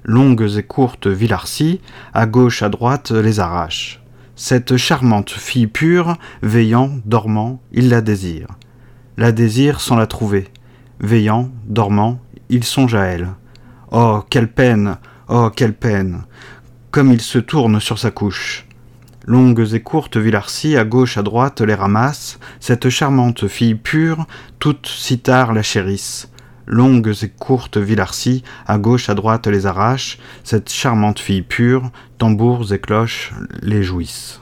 longues 0.09 0.57
et 0.57 0.63
courtes 0.63 1.05
Villarcy, 1.05 1.81
à 2.15 2.25
gauche, 2.25 2.63
à 2.63 2.69
droite, 2.69 3.11
les 3.11 3.39
arrache. 3.39 4.01
Cette 4.35 4.75
charmante 4.75 5.29
fille 5.29 5.67
pure, 5.67 6.17
veillant, 6.41 6.89
dormant, 7.05 7.61
il 7.71 7.89
la 7.89 8.01
désire. 8.01 8.47
La 9.17 9.31
désire 9.31 9.79
sans 9.79 9.95
la 9.95 10.07
trouver. 10.07 10.47
Veillant, 10.99 11.51
dormant, 11.65 12.19
il 12.49 12.63
songe 12.63 12.95
à 12.95 13.03
elle. 13.03 13.29
Oh, 13.91 14.23
quelle 14.29 14.51
peine, 14.51 14.97
oh, 15.27 15.51
quelle 15.55 15.75
peine 15.75 16.23
Comme 16.89 17.11
il 17.11 17.21
se 17.21 17.37
tourne 17.37 17.79
sur 17.79 17.99
sa 17.99 18.09
couche. 18.09 18.65
Longues 19.25 19.73
et 19.73 19.81
courtes 19.81 20.17
Villarcy, 20.17 20.75
à 20.75 20.85
gauche, 20.85 21.19
à 21.19 21.21
droite, 21.21 21.61
les 21.61 21.75
ramasse. 21.75 22.39
Cette 22.59 22.89
charmante 22.89 23.47
fille 23.47 23.75
pure, 23.75 24.25
toutes 24.57 24.87
si 24.87 25.19
tard 25.19 25.53
la 25.53 25.61
chérissent 25.61 26.31
longues 26.69 27.13
et 27.21 27.27
courtes 27.27 27.77
Villarcy, 27.77 28.43
à 28.67 28.77
gauche, 28.77 29.09
à 29.09 29.15
droite 29.15 29.47
les 29.47 29.65
arrache, 29.65 30.19
cette 30.43 30.71
charmante 30.71 31.19
fille 31.19 31.41
pure, 31.41 31.91
tambours 32.17 32.71
et 32.71 32.79
cloches 32.79 33.33
les 33.61 33.83
jouissent. 33.83 34.39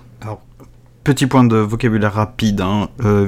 Petit 1.08 1.26
point 1.26 1.46
de 1.46 1.56
vocabulaire 1.56 2.16
rapide, 2.16 2.60
hein. 2.60 2.90
Euh, 3.06 3.26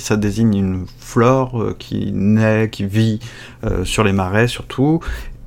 ça 0.00 0.16
désigne 0.16 0.56
une 0.56 0.86
flore 0.98 1.62
euh, 1.62 1.76
qui 1.78 2.10
naît, 2.10 2.68
qui 2.68 2.84
vit 2.84 3.20
euh, 3.62 3.84
sur 3.84 4.02
les 4.02 4.12
marais 4.12 4.48
surtout, 4.48 4.98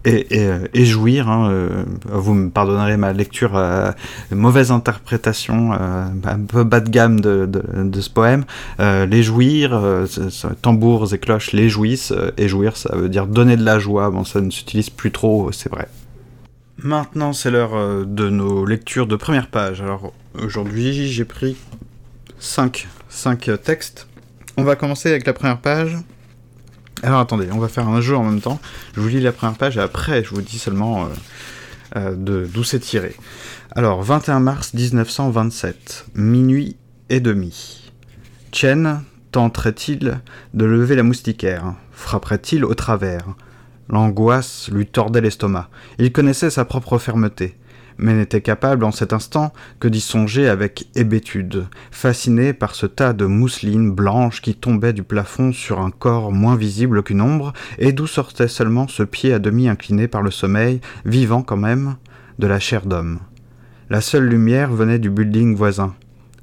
et, 0.05 0.85
jouir. 0.85 1.29
Hein, 1.29 1.49
euh, 1.51 1.83
vous 2.05 2.33
me 2.33 2.49
pardonnerez 2.49 2.97
ma 2.97 3.13
lecture, 3.13 3.55
euh, 3.55 3.91
mauvaise 4.31 4.71
interprétation, 4.71 5.73
euh, 5.73 6.05
un 6.23 6.39
peu 6.39 6.63
bas 6.63 6.79
de 6.79 6.89
gamme 6.89 7.19
de, 7.19 8.01
ce 8.01 8.09
poème. 8.09 8.45
les 8.79 9.23
jouir, 9.23 9.81
tambours 10.61 11.13
et 11.13 11.17
cloches 11.17 11.51
les 11.53 11.69
jouissent, 11.69 12.13
et 12.37 12.47
jouir 12.47 12.77
ça 12.77 12.95
veut 12.95 13.09
dire 13.09 13.27
donner 13.27 13.57
de 13.57 13.63
la 13.63 13.79
joie. 13.79 14.09
Bon, 14.09 14.23
ça 14.23 14.41
ne 14.41 14.49
s'utilise 14.49 14.89
plus 14.89 15.11
trop, 15.11 15.51
c'est 15.51 15.69
vrai. 15.69 15.87
Maintenant, 16.77 17.33
c'est 17.33 17.51
l'heure 17.51 18.05
de 18.05 18.29
nos 18.29 18.65
lectures 18.65 19.07
de 19.07 19.15
première 19.15 19.47
page. 19.47 19.81
Alors, 19.81 20.13
aujourd'hui, 20.37 21.07
j'ai 21.07 21.25
pris 21.25 21.55
5 22.39 22.87
textes. 23.63 24.07
On 24.57 24.63
va 24.63 24.75
commencer 24.75 25.09
avec 25.09 25.25
la 25.25 25.33
première 25.33 25.59
page. 25.59 25.97
Alors 27.03 27.19
attendez, 27.19 27.49
on 27.51 27.59
va 27.59 27.67
faire 27.67 27.87
un 27.87 28.01
jeu 28.01 28.15
en 28.15 28.23
même 28.23 28.41
temps. 28.41 28.59
Je 28.95 29.01
vous 29.01 29.07
lis 29.07 29.19
la 29.19 29.31
première 29.31 29.57
page 29.57 29.77
et 29.77 29.81
après 29.81 30.23
je 30.23 30.29
vous 30.29 30.41
dis 30.41 30.59
seulement 30.59 31.05
euh, 31.05 31.09
euh, 31.95 32.47
d'où 32.47 32.63
c'est 32.63 32.79
tiré. 32.79 33.15
Alors, 33.77 34.03
21 34.03 34.39
mars 34.39 34.73
1927, 34.73 36.07
minuit 36.15 36.77
et 37.09 37.19
demi. 37.19 37.91
Chen 38.51 39.03
tenterait-il 39.31 40.21
de 40.53 40.65
lever 40.65 40.95
la 40.95 41.03
moustiquaire? 41.03 41.73
Frapperait-il 41.91 42.63
au 42.63 42.73
travers? 42.73 43.25
L'angoisse 43.89 44.69
lui 44.71 44.87
tordait 44.87 45.21
l'estomac. 45.21 45.69
Il 45.99 46.11
connaissait 46.11 46.49
sa 46.49 46.65
propre 46.65 46.97
fermeté. 46.97 47.57
Mais 47.97 48.13
n'était 48.13 48.41
capable 48.41 48.83
en 48.83 48.91
cet 48.91 49.13
instant 49.13 49.53
que 49.79 49.87
d'y 49.87 50.01
songer 50.01 50.47
avec 50.47 50.87
hébétude, 50.95 51.67
fasciné 51.91 52.53
par 52.53 52.75
ce 52.75 52.85
tas 52.85 53.13
de 53.13 53.25
mousseline 53.25 53.91
blanche 53.91 54.41
qui 54.41 54.55
tombait 54.55 54.93
du 54.93 55.03
plafond 55.03 55.51
sur 55.51 55.79
un 55.79 55.91
corps 55.91 56.31
moins 56.31 56.55
visible 56.55 57.03
qu'une 57.03 57.21
ombre, 57.21 57.53
et 57.77 57.91
d'où 57.91 58.07
sortait 58.07 58.47
seulement 58.47 58.87
ce 58.87 59.03
pied 59.03 59.33
à 59.33 59.39
demi 59.39 59.69
incliné 59.69 60.07
par 60.07 60.21
le 60.21 60.31
sommeil, 60.31 60.81
vivant 61.05 61.41
quand 61.41 61.57
même, 61.57 61.95
de 62.39 62.47
la 62.47 62.59
chair 62.59 62.85
d'homme. 62.85 63.19
La 63.89 64.01
seule 64.01 64.25
lumière 64.25 64.71
venait 64.71 64.99
du 64.99 65.09
building 65.09 65.55
voisin, 65.55 65.93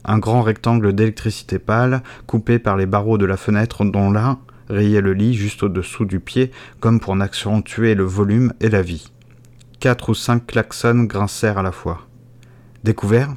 un 0.04 0.18
grand 0.18 0.42
rectangle 0.42 0.92
d'électricité 0.92 1.58
pâle, 1.58 2.02
coupé 2.26 2.58
par 2.58 2.76
les 2.76 2.86
barreaux 2.86 3.18
de 3.18 3.26
la 3.26 3.36
fenêtre 3.36 3.84
dont 3.84 4.10
l'un 4.10 4.38
rayait 4.68 5.00
le 5.00 5.12
lit 5.12 5.34
juste 5.34 5.62
au-dessous 5.62 6.04
du 6.04 6.20
pied, 6.20 6.50
comme 6.80 7.00
pour 7.00 7.12
en 7.12 7.20
accentuer 7.20 7.94
le 7.94 8.04
volume 8.04 8.52
et 8.60 8.68
la 8.68 8.82
vie. 8.82 9.10
Quatre 9.82 10.10
ou 10.10 10.14
cinq 10.14 10.46
klaxons 10.46 11.06
grincèrent 11.06 11.58
à 11.58 11.62
la 11.64 11.72
fois. 11.72 12.02
Découvert? 12.84 13.34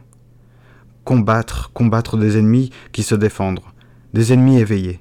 Combattre, 1.04 1.72
combattre 1.74 2.18
des 2.18 2.38
ennemis 2.38 2.70
qui 2.92 3.02
se 3.02 3.16
défendent, 3.16 3.62
des 4.14 4.32
ennemis 4.32 4.60
éveillés. 4.60 5.00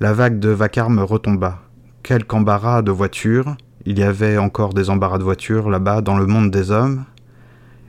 La 0.00 0.12
vague 0.12 0.40
de 0.40 0.48
vacarme 0.48 0.98
retomba. 0.98 1.60
Quelque 2.02 2.34
embarras 2.34 2.82
de 2.82 2.90
voitures, 2.90 3.56
il 3.86 4.00
y 4.00 4.02
avait 4.02 4.36
encore 4.36 4.74
des 4.74 4.90
embarras 4.90 5.18
de 5.18 5.22
voitures 5.22 5.70
là-bas 5.70 6.00
dans 6.00 6.18
le 6.18 6.26
monde 6.26 6.50
des 6.50 6.72
hommes, 6.72 7.04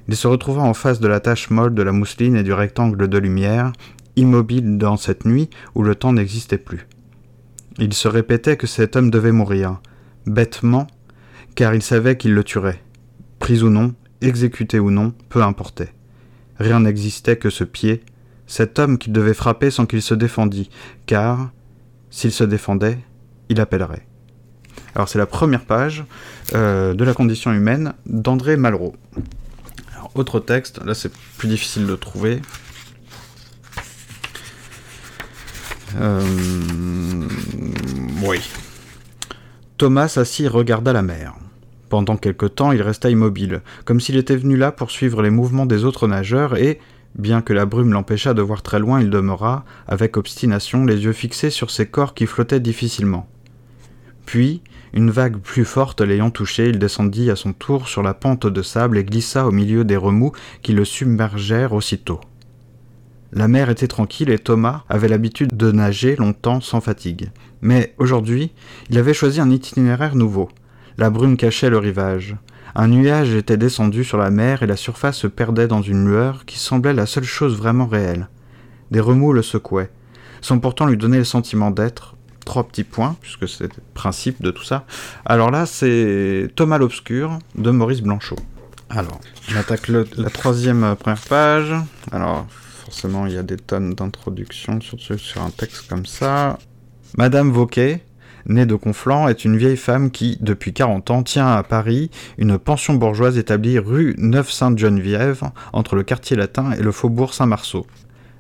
il 0.08 0.16
se 0.16 0.28
retrouva 0.28 0.62
en 0.62 0.76
face 0.76 1.00
de 1.00 1.08
la 1.08 1.20
tache 1.20 1.50
molle 1.50 1.74
de 1.74 1.82
la 1.82 1.92
mousseline 1.92 2.36
et 2.36 2.44
du 2.44 2.54
rectangle 2.54 3.08
de 3.08 3.18
lumière, 3.18 3.74
immobile 4.16 4.78
dans 4.78 4.96
cette 4.96 5.26
nuit 5.26 5.50
où 5.74 5.82
le 5.82 5.96
temps 5.96 6.14
n'existait 6.14 6.60
plus. 6.60 6.88
Il 7.80 7.94
se 7.94 8.08
répétait 8.08 8.58
que 8.58 8.68
cet 8.68 8.96
homme 8.96 9.10
devait 9.10 9.32
mourir, 9.32 9.82
bêtement, 10.28 10.86
car 11.60 11.76
il 11.76 11.82
savait 11.82 12.16
qu'il 12.16 12.34
le 12.34 12.46
tuerait. 12.46 12.82
Pris 13.40 13.64
ou 13.64 13.70
non, 13.70 13.94
exécuté 14.22 14.80
ou 14.80 14.92
non, 14.92 15.14
peu 15.28 15.44
importait. 15.44 15.94
Rien 16.58 16.80
n'existait 16.80 17.36
que 17.36 17.50
ce 17.50 17.66
pied, 17.66 18.02
cet 18.48 18.80
homme 18.80 18.98
qu'il 18.98 19.12
devait 19.12 19.34
frapper 19.34 19.70
sans 19.70 19.86
qu'il 19.86 20.02
se 20.02 20.14
défendît, 20.14 20.70
car, 21.06 21.52
s'il 22.12 22.32
se 22.32 22.46
défendait, 22.46 22.98
il 23.50 23.60
appellerait. 23.60 24.08
Alors 24.96 25.10
c'est 25.10 25.18
la 25.18 25.26
première 25.26 25.66
page 25.66 26.06
euh, 26.56 26.94
de 26.94 27.04
la 27.04 27.14
condition 27.14 27.52
humaine 27.52 27.92
d'André 28.06 28.56
Malraux 28.56 28.96
autre 30.16 30.40
texte, 30.40 30.82
là 30.86 30.94
c'est 30.94 31.12
plus 31.38 31.50
difficile 31.50 31.86
de 31.88 31.96
trouver. 31.98 32.42
Euh, 35.98 36.22
oui. 38.24 38.50
Thomas 39.78 40.14
assis 40.18 40.48
regarda 40.48 40.94
la 40.94 41.02
mer. 41.02 41.36
Pendant 41.90 42.18
quelque 42.18 42.46
temps, 42.46 42.72
il 42.72 42.82
resta 42.82 43.10
immobile, 43.10 43.62
comme 43.84 44.00
s'il 44.00 44.18
était 44.18 44.36
venu 44.36 44.56
là 44.56 44.72
pour 44.72 44.92
suivre 44.92 45.24
les 45.24 45.32
mouvements 45.32 45.66
des 45.66 45.86
autres 45.86 46.08
nageurs, 46.08 46.56
et, 46.56 46.80
bien 47.16 47.42
que 47.42 47.52
la 47.52 47.66
brume 47.66 47.94
l'empêchât 47.94 48.36
de 48.36 48.44
voir 48.44 48.62
très 48.62 48.80
loin, 48.80 49.02
il 49.02 49.10
demeura, 49.10 49.66
avec 49.88 50.16
obstination, 50.16 50.86
les 50.86 51.04
yeux 51.04 51.14
fixés 51.14 51.50
sur 51.50 51.72
ces 51.72 51.88
corps 51.88 52.14
qui 52.14 52.28
flottaient 52.28 52.60
difficilement. 52.60 53.28
Puis, 54.28 54.62
une 54.94 55.10
vague 55.10 55.38
plus 55.38 55.66
forte 55.66 56.02
l'ayant 56.02 56.30
touché, 56.30 56.70
il 56.70 56.78
descendit 56.78 57.32
à 57.32 57.36
son 57.36 57.54
tour 57.54 57.88
sur 57.88 58.04
la 58.04 58.14
pente 58.14 58.46
de 58.46 58.62
sable 58.62 58.98
et 59.00 59.04
glissa 59.04 59.48
au 59.48 59.52
milieu 59.52 59.84
des 59.84 59.98
remous 59.98 60.32
qui 60.62 60.74
le 60.74 60.86
submergèrent 60.86 61.74
aussitôt. 61.74 62.20
La 63.32 63.48
mer 63.48 63.70
était 63.70 63.88
tranquille 63.88 64.32
et 64.32 64.40
Thomas 64.40 64.84
avait 64.90 65.08
l'habitude 65.08 65.56
de 65.56 65.72
nager 65.72 66.16
longtemps 66.16 66.62
sans 66.62 66.82
fatigue. 66.82 67.32
Mais 67.62 67.94
aujourd'hui, 68.00 68.52
il 68.90 68.98
avait 68.98 69.14
choisi 69.14 69.40
un 69.40 69.52
itinéraire 69.52 70.16
nouveau. 70.16 70.50
La 71.00 71.10
brume 71.10 71.38
cachait 71.38 71.70
le 71.70 71.78
rivage. 71.78 72.36
Un 72.76 72.90
nuage 72.90 73.34
était 73.34 73.56
descendu 73.56 74.04
sur 74.04 74.18
la 74.18 74.32
mer 74.32 74.64
et 74.64 74.68
la 74.68 74.76
surface 74.76 75.16
se 75.16 75.28
perdait 75.28 75.70
dans 75.70 75.82
une 75.82 76.06
lueur 76.06 76.44
qui 76.44 76.60
semblait 76.60 76.94
la 76.94 77.06
seule 77.06 77.24
chose 77.24 77.56
vraiment 77.56 77.88
réelle. 77.88 78.28
Des 78.92 79.00
remous 79.00 79.32
le 79.32 79.42
secouaient, 79.42 79.92
sans 80.42 80.60
pourtant 80.60 80.88
lui 80.88 80.98
donner 80.98 81.18
le 81.18 81.24
sentiment 81.24 81.72
d'être, 81.72 82.18
trois 82.44 82.68
petits 82.68 82.84
points, 82.84 83.16
puisque 83.22 83.48
c'est 83.48 83.74
le 83.74 83.82
principe 83.94 84.42
de 84.42 84.52
tout 84.52 84.66
ça. 84.66 84.86
Alors 85.24 85.52
là, 85.52 85.66
c'est 85.66 86.52
Thomas 86.58 86.78
l'Obscur 86.78 87.40
de 87.56 87.72
Maurice 87.72 88.02
Blanchot. 88.02 88.36
Alors, 88.90 89.22
on 89.54 89.56
attaque 89.56 89.88
la 89.88 90.30
troisième 90.30 90.84
euh, 90.84 90.96
première 90.96 91.22
page. 91.22 91.74
Alors, 92.12 92.46
forcément, 92.84 93.26
il 93.26 93.36
y 93.36 93.38
a 93.38 93.44
des 93.44 93.56
tonnes 93.56 93.94
d'introductions 93.94 94.82
sur, 94.82 95.00
sur 95.00 95.42
un 95.42 95.52
texte 95.52 95.88
comme 95.88 96.06
ça. 96.06 96.60
Madame 97.18 97.52
Vauquet, 97.52 98.04
née 98.50 98.66
de 98.66 98.76
Conflans, 98.76 99.30
est 99.30 99.46
une 99.46 99.56
vieille 99.56 99.78
femme 99.78 100.12
qui, 100.12 100.38
depuis 100.42 100.74
40 100.74 101.12
ans, 101.12 101.24
tient 101.24 101.48
à 101.48 101.64
Paris 101.64 102.12
une 102.38 102.58
pension 102.58 102.96
bourgeoise 102.96 103.38
établie 103.38 103.80
rue 103.80 104.16
Neuve-Sainte-Geneviève, 104.18 105.44
entre 105.72 105.96
le 105.96 106.04
quartier 106.04 106.36
latin 106.36 106.72
et 106.72 106.82
le 106.82 106.92
faubourg 106.92 107.34
Saint-Marceau. 107.34 107.88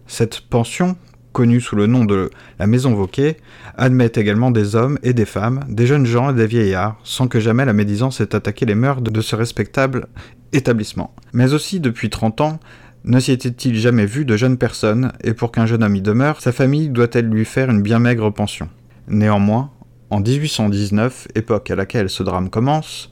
Cette 0.07 0.41
pension, 0.41 0.97
connue 1.31 1.61
sous 1.61 1.75
le 1.75 1.85
nom 1.85 2.03
de 2.03 2.31
la 2.57 2.67
Maison 2.67 2.93
Vauquet, 2.93 3.37
admet 3.77 4.11
également 4.15 4.51
des 4.51 4.75
hommes 4.75 4.97
et 5.03 5.13
des 5.13 5.25
femmes, 5.25 5.63
des 5.69 5.85
jeunes 5.85 6.05
gens 6.05 6.31
et 6.31 6.33
des 6.33 6.47
vieillards, 6.47 6.99
sans 7.03 7.27
que 7.27 7.39
jamais 7.39 7.65
la 7.65 7.73
médisance 7.73 8.19
ait 8.19 8.35
attaqué 8.35 8.65
les 8.65 8.75
mœurs 8.75 9.01
de 9.01 9.21
ce 9.21 9.35
respectable 9.35 10.07
établissement. 10.51 11.13
Mais 11.31 11.53
aussi, 11.53 11.79
depuis 11.79 12.09
30 12.09 12.41
ans, 12.41 12.59
ne 13.05 13.19
s'y 13.19 13.31
était-il 13.31 13.77
jamais 13.77 14.05
vu 14.05 14.25
de 14.25 14.35
jeunes 14.35 14.57
personnes, 14.57 15.13
et 15.23 15.33
pour 15.33 15.51
qu'un 15.51 15.65
jeune 15.65 15.83
homme 15.83 15.95
y 15.95 16.01
demeure, 16.01 16.41
sa 16.41 16.51
famille 16.51 16.89
doit-elle 16.89 17.29
lui 17.29 17.45
faire 17.45 17.69
une 17.69 17.81
bien 17.81 17.99
maigre 17.99 18.31
pension? 18.31 18.67
Néanmoins, 19.07 19.71
en 20.09 20.21
1819, 20.21 21.27
époque 21.35 21.69
à 21.69 21.75
laquelle 21.75 22.09
ce 22.09 22.23
drame 22.23 22.49
commence, 22.49 23.09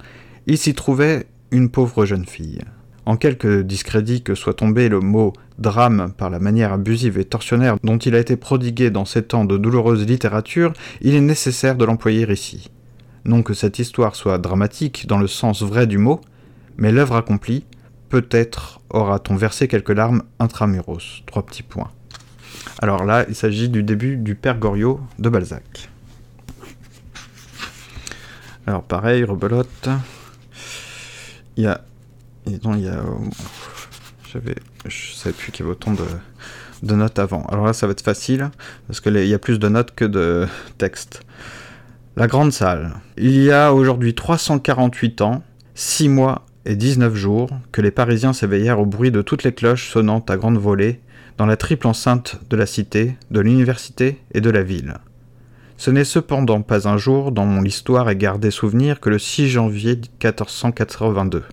il 0.48 0.58
s'y 0.58 0.74
trouvait 0.74 1.28
une 1.52 1.70
pauvre 1.70 2.06
jeune 2.06 2.26
fille. 2.26 2.62
En 3.06 3.18
quelque 3.18 3.62
discrédit 3.62 4.24
que 4.24 4.36
soit 4.36 4.56
tombé 4.56 4.90
le 4.90 5.00
mot 5.00 5.34
drame 5.60 6.12
par 6.18 6.30
la 6.30 6.40
manière 6.40 6.74
abusive 6.74 7.18
et 7.18 7.26
torsionnaire 7.26 7.78
dont 7.84 7.98
il 7.98 8.16
a 8.16 8.20
été 8.20 8.36
prodigué 8.36 8.90
dans 8.90 9.06
ces 9.06 9.24
temps 9.24 9.46
de 9.46 9.58
douloureuse 9.58 10.06
littérature, 10.06 10.74
il 11.02 11.16
est 11.16 11.22
nécessaire 11.22 11.76
de 11.76 11.86
l'employer 11.86 12.30
ici. 12.32 12.70
Non 13.26 13.44
que 13.44 13.54
cette 13.54 13.80
histoire 13.80 14.16
soit 14.16 14.40
dramatique 14.40 15.08
dans 15.08 15.20
le 15.20 15.28
sens 15.28 15.62
vrai 15.62 15.88
du 15.88 15.98
mot, 15.98 16.20
mais 16.78 16.92
l'œuvre 16.92 17.16
accomplie, 17.16 17.66
peut-être 18.10 18.80
aura-t-on 18.90 19.36
versé 19.36 19.68
quelques 19.68 19.90
larmes 19.90 20.24
intramuros. 20.40 21.24
Trois 21.26 21.46
petits 21.46 21.64
points. 21.64 21.92
Alors 22.82 23.06
là, 23.06 23.26
il 23.30 23.36
s'agit 23.36 23.70
du 23.70 23.84
début 23.84 24.18
du 24.18 24.36
Père 24.36 24.58
Goriot 24.58 25.00
de 25.20 25.30
Balzac. 25.30 25.90
Alors 28.68 28.84
pareil, 28.84 29.24
rebelote. 29.24 29.90
Il 31.56 31.64
y 31.64 31.68
a 31.68 31.82
il 32.48 32.84
y 32.84 32.88
a. 32.88 33.02
J'avais. 34.32 34.56
Je 34.86 35.14
savais 35.14 35.34
plus 35.34 35.52
qu'il 35.52 35.66
y 35.66 35.68
avait 35.68 35.72
autant 35.72 35.94
de, 35.94 36.96
notes 36.96 37.20
avant. 37.20 37.46
Alors 37.46 37.66
là, 37.66 37.74
ça 37.74 37.88
va 37.88 37.92
être 37.92 38.02
facile, 38.02 38.50
parce 38.88 39.00
qu'il 39.00 39.18
y 39.18 39.34
a 39.34 39.40
plus 39.40 39.60
de 39.60 39.68
notes 39.68 39.94
que 39.96 40.06
de 40.06 40.48
texte. 40.78 41.22
La 42.16 42.28
grande 42.28 42.52
salle. 42.52 42.94
Il 43.18 43.42
y 43.42 43.52
a 43.52 43.74
aujourd'hui 43.74 44.16
348 44.16 45.22
ans, 45.22 45.44
6 45.76 46.10
mois 46.10 46.46
et 46.66 46.76
19 46.76 47.16
jours 47.16 47.50
que 47.72 47.82
les 47.82 47.92
Parisiens 47.92 48.34
s'éveillèrent 48.34 48.80
au 48.80 48.86
bruit 48.86 49.12
de 49.12 49.22
toutes 49.22 49.44
les 49.44 49.54
cloches 49.54 49.90
sonnant 49.90 50.24
à 50.28 50.38
grande 50.38 50.58
volée 50.58 51.02
dans 51.38 51.46
la 51.46 51.58
triple 51.58 51.88
enceinte 51.88 52.40
de 52.50 52.58
la 52.58 52.66
cité, 52.66 53.16
de 53.30 53.40
l'université 53.40 54.20
et 54.34 54.42
de 54.42 54.50
la 54.50 54.64
ville. 54.64 54.96
Ce 55.78 55.92
n'est 55.92 56.04
cependant 56.04 56.64
pas 56.64 56.88
un 56.88 56.98
jour 56.98 57.32
dont 57.32 57.46
mon 57.46 57.64
histoire 57.64 58.10
est 58.10 58.16
gardé 58.16 58.50
souvenir 58.50 59.00
que 59.00 59.12
le 59.12 59.20
6 59.20 59.48
janvier 59.48 59.96
1482. 59.96 61.44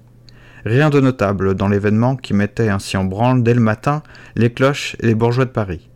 Rien 0.64 0.88
de 0.88 0.98
notable 0.98 1.54
dans 1.54 1.68
l'événement 1.68 2.16
qui 2.16 2.32
mettait 2.32 2.70
ainsi 2.70 2.96
en 2.96 3.04
branle 3.04 3.42
dès 3.42 3.52
le 3.52 3.60
matin 3.60 4.02
les 4.34 4.50
cloches 4.50 4.96
et 5.00 5.06
les 5.06 5.14
bourgeois 5.14 5.44
de 5.44 5.50
Paris. 5.50 5.90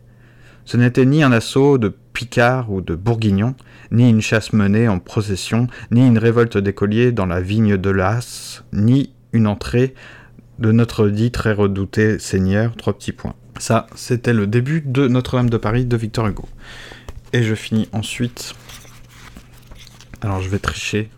Ce 0.66 0.76
n'était 0.76 1.06
ni 1.06 1.22
un 1.22 1.32
assaut 1.32 1.78
de 1.78 1.94
Picards 2.12 2.70
ou 2.70 2.82
de 2.82 2.94
Bourguignons, 2.94 3.54
ni 3.92 4.10
une 4.10 4.20
chasse 4.20 4.52
menée 4.52 4.88
en 4.88 4.98
procession, 4.98 5.66
ni 5.90 6.06
une 6.06 6.18
révolte 6.18 6.58
d'écoliers 6.58 7.12
dans 7.12 7.24
la 7.24 7.40
vigne 7.40 7.78
de 7.78 7.88
l'As, 7.88 8.62
ni 8.74 9.14
une 9.32 9.46
entrée 9.46 9.94
de 10.58 10.70
notre 10.70 11.08
dit 11.08 11.30
très 11.30 11.54
redouté 11.54 12.18
seigneur, 12.18 12.76
trois 12.76 12.92
petits 12.92 13.12
points. 13.12 13.36
Ça, 13.58 13.86
c'était 13.94 14.34
le 14.34 14.46
début 14.46 14.82
de 14.84 15.08
Notre-Dame 15.08 15.48
de 15.48 15.56
Paris 15.56 15.86
de 15.86 15.96
Victor 15.96 16.26
Hugo. 16.26 16.46
Et 17.32 17.42
je 17.42 17.54
finis 17.54 17.88
ensuite. 17.92 18.54
Alors 20.20 20.40
je 20.40 20.48
vais 20.48 20.58
tricher. 20.58 21.10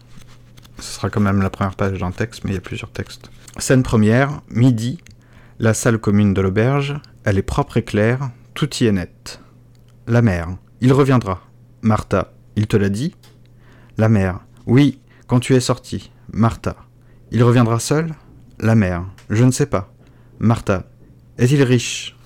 Ce 0.78 0.94
sera 0.94 1.10
quand 1.10 1.20
même 1.20 1.42
la 1.42 1.50
première 1.50 1.76
page 1.76 1.98
d'un 1.98 2.10
texte, 2.10 2.44
mais 2.44 2.50
il 2.50 2.54
y 2.54 2.58
a 2.58 2.62
plusieurs 2.62 2.90
textes. 2.90 3.30
Scène 3.58 3.82
première, 3.82 4.40
midi, 4.48 4.98
la 5.58 5.74
salle 5.74 5.98
commune 5.98 6.34
de 6.34 6.40
l'auberge, 6.40 6.94
elle 7.24 7.38
est 7.38 7.42
propre 7.42 7.76
et 7.76 7.84
claire, 7.84 8.30
tout 8.54 8.74
y 8.76 8.86
est 8.86 8.92
net. 8.92 9.40
La 10.06 10.22
mère, 10.22 10.48
il 10.80 10.92
reviendra. 10.92 11.42
Martha, 11.82 12.32
il 12.56 12.66
te 12.66 12.76
l'a 12.76 12.88
dit? 12.88 13.14
La 13.98 14.08
mère, 14.08 14.40
oui, 14.66 15.00
quand 15.26 15.40
tu 15.40 15.54
es 15.54 15.60
sorti. 15.60 16.10
Martha, 16.32 16.76
il 17.30 17.42
reviendra 17.44 17.78
seul? 17.78 18.14
La 18.58 18.74
mère, 18.74 19.04
je 19.28 19.44
ne 19.44 19.50
sais 19.50 19.66
pas. 19.66 19.92
Martha, 20.38 20.84
est-il 21.38 21.62
riche? 21.62 22.16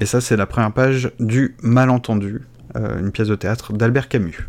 Et 0.00 0.06
ça, 0.06 0.20
c'est 0.20 0.36
la 0.36 0.46
première 0.46 0.72
page 0.72 1.12
du 1.18 1.56
Malentendu, 1.62 2.42
une 2.74 3.10
pièce 3.10 3.28
de 3.28 3.34
théâtre 3.34 3.72
d'Albert 3.72 4.08
Camus. 4.08 4.48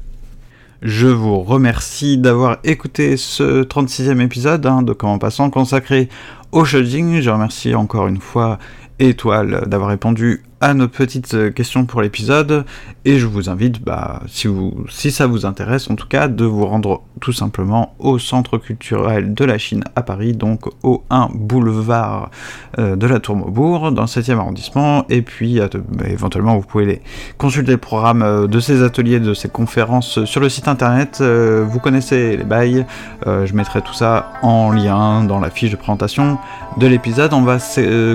Je 0.82 1.08
vous 1.08 1.42
remercie 1.42 2.18
d'avoir 2.18 2.60
écouté 2.64 3.18
ce 3.18 3.64
36e 3.64 4.22
épisode 4.22 4.66
hein, 4.66 4.82
de 4.82 4.94
Comment 4.94 5.20
Passant 5.20 5.50
consacré 5.50 6.08
au 6.54 6.64
Shojing. 6.64 7.20
Je 7.20 7.30
remercie 7.30 7.76
encore 7.76 8.08
une 8.08 8.22
fois 8.22 8.60
Étoile 8.98 9.66
d'avoir 9.68 9.90
répondu 9.90 10.44
à 10.62 10.74
nos 10.74 10.88
petites 10.88 11.34
euh, 11.34 11.52
questions 11.52 11.86
pour 11.86 12.02
l'épisode. 12.02 12.66
Et 13.06 13.18
je 13.18 13.26
vous 13.26 13.50
invite, 13.50 13.82
bah, 13.82 14.22
si, 14.28 14.48
vous, 14.48 14.86
si 14.90 15.12
ça 15.12 15.26
vous 15.26 15.46
intéresse 15.46 15.90
en 15.90 15.96
tout 15.96 16.08
cas, 16.08 16.28
de 16.28 16.46
vous 16.46 16.66
rendre 16.66 17.02
tout 17.22 17.32
simplement 17.32 17.96
au 18.00 18.20
Centre 18.20 18.58
culturel 18.58 19.34
de 19.34 19.46
la 19.46 19.58
Chine 19.58 19.84
à 19.96 20.02
Paris, 20.02 20.34
donc 20.34 20.68
au 20.84 21.04
1 21.10 21.30
boulevard 21.34 22.30
euh, 22.78 22.96
de 22.96 23.08
la 23.08 23.20
Tour 23.20 23.36
Maubourg, 23.36 23.92
dans 23.92 24.02
le 24.02 24.08
7e 24.08 24.38
arrondissement, 24.38 25.06
et 25.10 25.22
puis 25.22 25.60
bah, 25.60 26.06
éventuellement 26.08 26.58
vous 26.58 26.66
pouvez 26.66 26.86
les, 26.86 27.02
consulter 27.38 27.72
le 27.72 27.78
programme 27.78 28.22
euh, 28.22 28.48
de 28.48 28.60
ces 28.60 28.84
ateliers, 28.84 29.20
de 29.20 29.34
ces 29.34 29.50
conférences 29.50 30.26
sur 30.26 30.42
le 30.42 30.50
site 30.50 30.68
internet, 30.68 31.22
vous 31.22 31.80
connaissez 31.80 32.38
les 32.38 32.44
bails, 32.44 32.86
je 33.26 33.54
mettrai 33.54 33.82
tout 33.82 33.94
ça 33.94 34.34
en 34.42 34.72
lien 34.72 35.24
dans 35.24 35.40
la 35.40 35.50
fiche 35.50 35.72
de 35.72 35.76
présentation 35.76 36.38
de 36.78 36.88
l'épisode, 36.88 37.34
on 37.34 37.42
va 37.42 37.58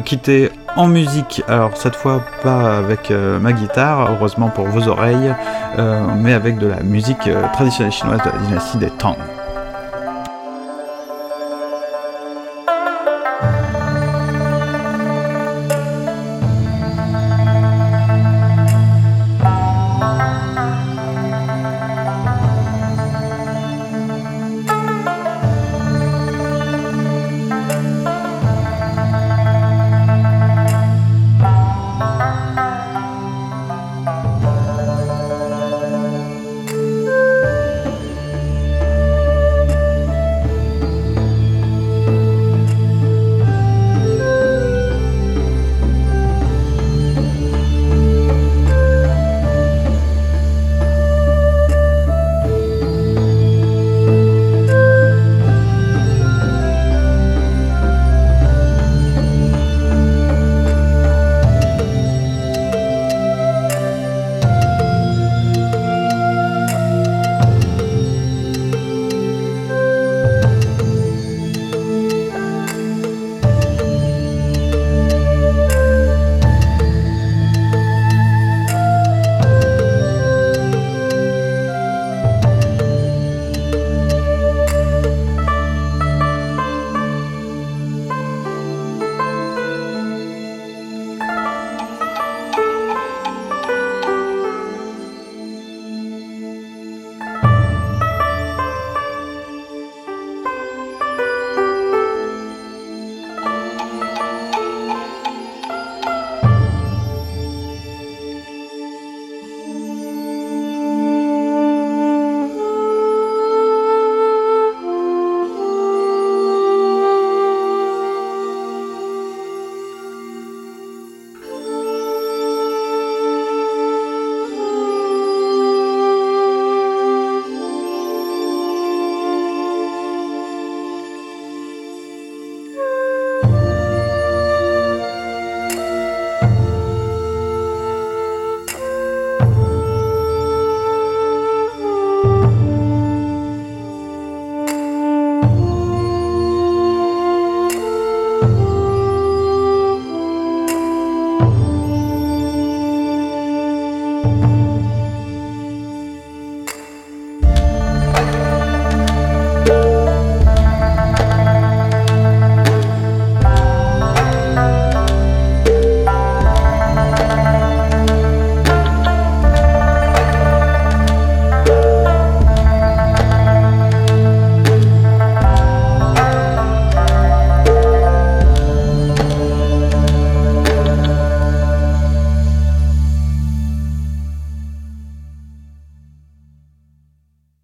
quitter 0.05 0.51
en 0.77 0.89
musique, 0.89 1.43
alors 1.49 1.77
cette 1.77 1.97
fois 1.97 2.25
pas 2.43 2.79
avec 2.79 3.11
euh, 3.11 3.39
ma 3.39 3.53
guitare, 3.53 4.11
heureusement 4.13 4.49
pour 4.49 4.67
vos 4.67 4.89
oreilles, 4.89 5.35
euh, 5.79 6.01
mais 6.17 6.33
avec 6.33 6.59
de 6.59 6.67
la 6.67 6.83
musique 6.83 7.27
euh, 7.27 7.47
traditionnelle 7.53 7.93
chinoise 7.93 8.21
de 8.25 8.31
la 8.31 8.47
dynastie 8.47 8.79
des 8.79 8.91
Tang. 8.91 9.17